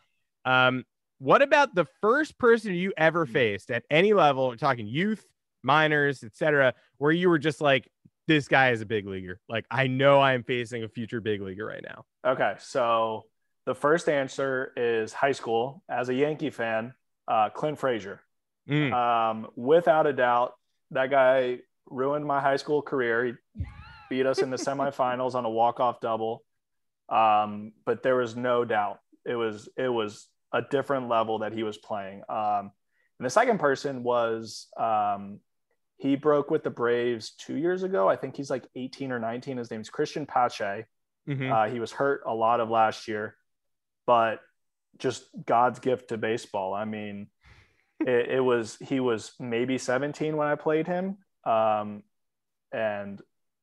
[0.44, 0.68] about.
[0.68, 0.84] Um,
[1.18, 5.24] what about the first person you ever faced at any level, talking youth,
[5.62, 7.90] minors, etc., where you were just like,
[8.26, 9.40] this guy is a big leaguer.
[9.48, 12.04] Like, I know I am facing a future big leaguer right now.
[12.26, 12.54] Okay.
[12.58, 13.26] So
[13.66, 15.82] the first answer is high school.
[15.88, 16.92] As a Yankee fan,
[17.28, 18.20] uh, Clint Frazier.
[18.68, 18.92] Mm.
[18.92, 20.54] Um, without a doubt,
[20.90, 23.24] that guy ruined my high school career.
[23.26, 23.64] He
[24.10, 26.42] beat us in the semifinals on a walk-off double.
[27.08, 31.62] Um, but there was no doubt it was it was a different level that he
[31.62, 32.22] was playing.
[32.28, 32.70] Um,
[33.18, 35.40] and the second person was um,
[35.98, 38.08] he broke with the Braves two years ago.
[38.08, 39.56] I think he's like 18 or 19.
[39.56, 40.84] His name's Cristian Pache.
[41.28, 41.50] Mhm.
[41.50, 43.36] Uh, he was hurt a lot of last year,
[44.06, 44.40] but
[44.98, 46.74] just God's gift to baseball.
[46.74, 47.28] I mean,
[48.00, 52.02] it, it was he was maybe 17 when I played him, um,
[52.72, 53.20] and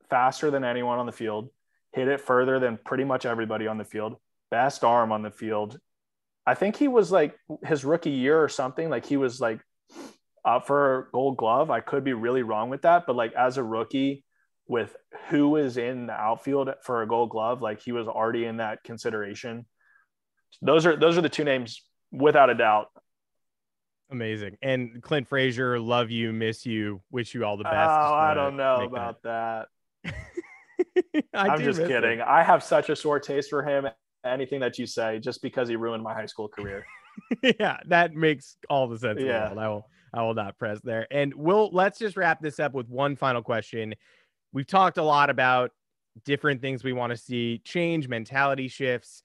[0.10, 1.50] faster than anyone on the field.
[1.92, 4.18] Hit it further than pretty much everybody on the field.
[4.50, 5.80] Best arm on the field.
[6.46, 8.90] I think he was like his rookie year or something.
[8.90, 9.62] Like he was like
[10.46, 11.72] up for Gold Glove.
[11.72, 14.24] I could be really wrong with that, but like as a rookie,
[14.68, 14.96] with
[15.30, 18.84] who is in the outfield for a Gold Glove, like he was already in that
[18.84, 19.66] consideration.
[20.62, 21.82] Those are those are the two names
[22.12, 22.88] without a doubt.
[24.12, 24.58] Amazing.
[24.62, 27.90] And Clint Frazier, love you, miss you, wish you all the Oh, best.
[27.90, 29.68] Just oh, I don't know about that.
[30.04, 31.88] that- I'm just miss him.
[31.88, 32.22] kidding.
[32.22, 33.88] I have such a sore taste for him.
[34.26, 36.86] Anything that you say, just because he ruined my high school career.
[37.60, 39.50] yeah, that makes all the sense Yeah.
[39.50, 39.60] in the world.
[39.60, 41.08] I will I will not press there.
[41.12, 43.96] And we'll let's just wrap this up with one final question.
[44.52, 45.72] We've talked a lot about
[46.26, 49.24] different things we want to see change, mentality shifts,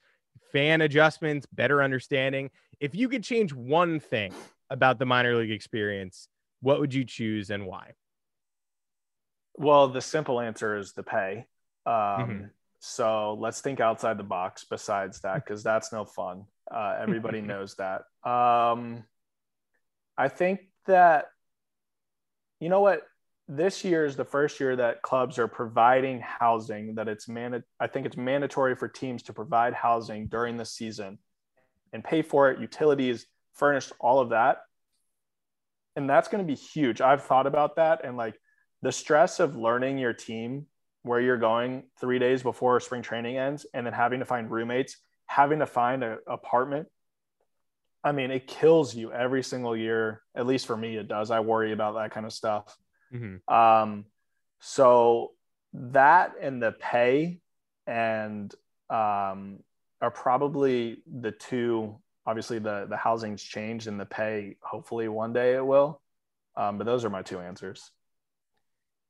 [0.52, 2.50] fan adjustments, better understanding.
[2.80, 4.32] If you could change one thing
[4.70, 6.28] about the minor league experience,
[6.62, 7.92] what would you choose and why?
[9.56, 11.46] Well, the simple answer is the pay.
[11.84, 12.50] Um, Mhm.
[12.80, 14.64] So let's think outside the box.
[14.64, 16.46] Besides that, because that's no fun.
[16.70, 18.04] Uh, everybody knows that.
[18.22, 19.04] Um,
[20.16, 21.26] I think that
[22.60, 23.02] you know what.
[23.50, 26.96] This year is the first year that clubs are providing housing.
[26.96, 27.62] That it's man.
[27.80, 31.18] I think it's mandatory for teams to provide housing during the season
[31.94, 32.60] and pay for it.
[32.60, 33.24] Utilities,
[33.54, 34.58] furnished, all of that.
[35.96, 37.00] And that's going to be huge.
[37.00, 38.38] I've thought about that and like
[38.82, 40.66] the stress of learning your team
[41.02, 44.98] where you're going three days before spring training ends and then having to find roommates
[45.28, 46.88] having to find an apartment
[48.04, 51.40] i mean it kills you every single year at least for me it does i
[51.40, 52.76] worry about that kind of stuff
[53.12, 53.40] Mhm.
[53.50, 54.04] um
[54.60, 55.32] so
[55.72, 57.40] that and the pay
[57.86, 58.54] and
[58.90, 59.60] um
[60.00, 65.54] are probably the two obviously the the housing's changed and the pay hopefully one day
[65.54, 66.00] it will
[66.56, 67.90] um but those are my two answers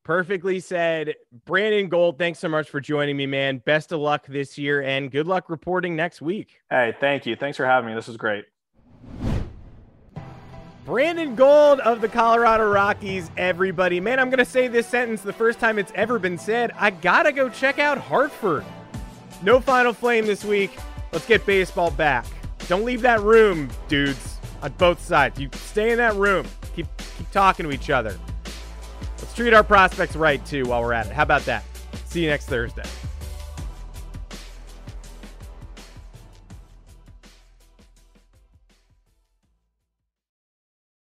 [0.05, 1.17] Perfectly said.
[1.45, 3.59] Brandon Gold, thanks so much for joining me, man.
[3.59, 6.63] Best of luck this year and good luck reporting next week.
[6.71, 7.37] Hey, thank you.
[7.37, 7.95] Thanks for having me.
[7.95, 8.47] This was great.
[10.89, 14.01] Brandon Gold of the Colorado Rockies, everybody.
[14.01, 16.73] Man, I'm going to say this sentence the first time it's ever been said.
[16.79, 18.65] I got to go check out Hartford.
[19.43, 20.71] No final flame this week.
[21.13, 22.25] Let's get baseball back.
[22.69, 25.39] Don't leave that room, dudes, on both sides.
[25.39, 26.47] You stay in that room.
[26.75, 26.87] Keep
[27.19, 28.19] keep talking to each other.
[29.19, 31.13] Let's treat our prospects right too while we're at it.
[31.13, 31.65] How about that?
[32.07, 32.89] See you next Thursday.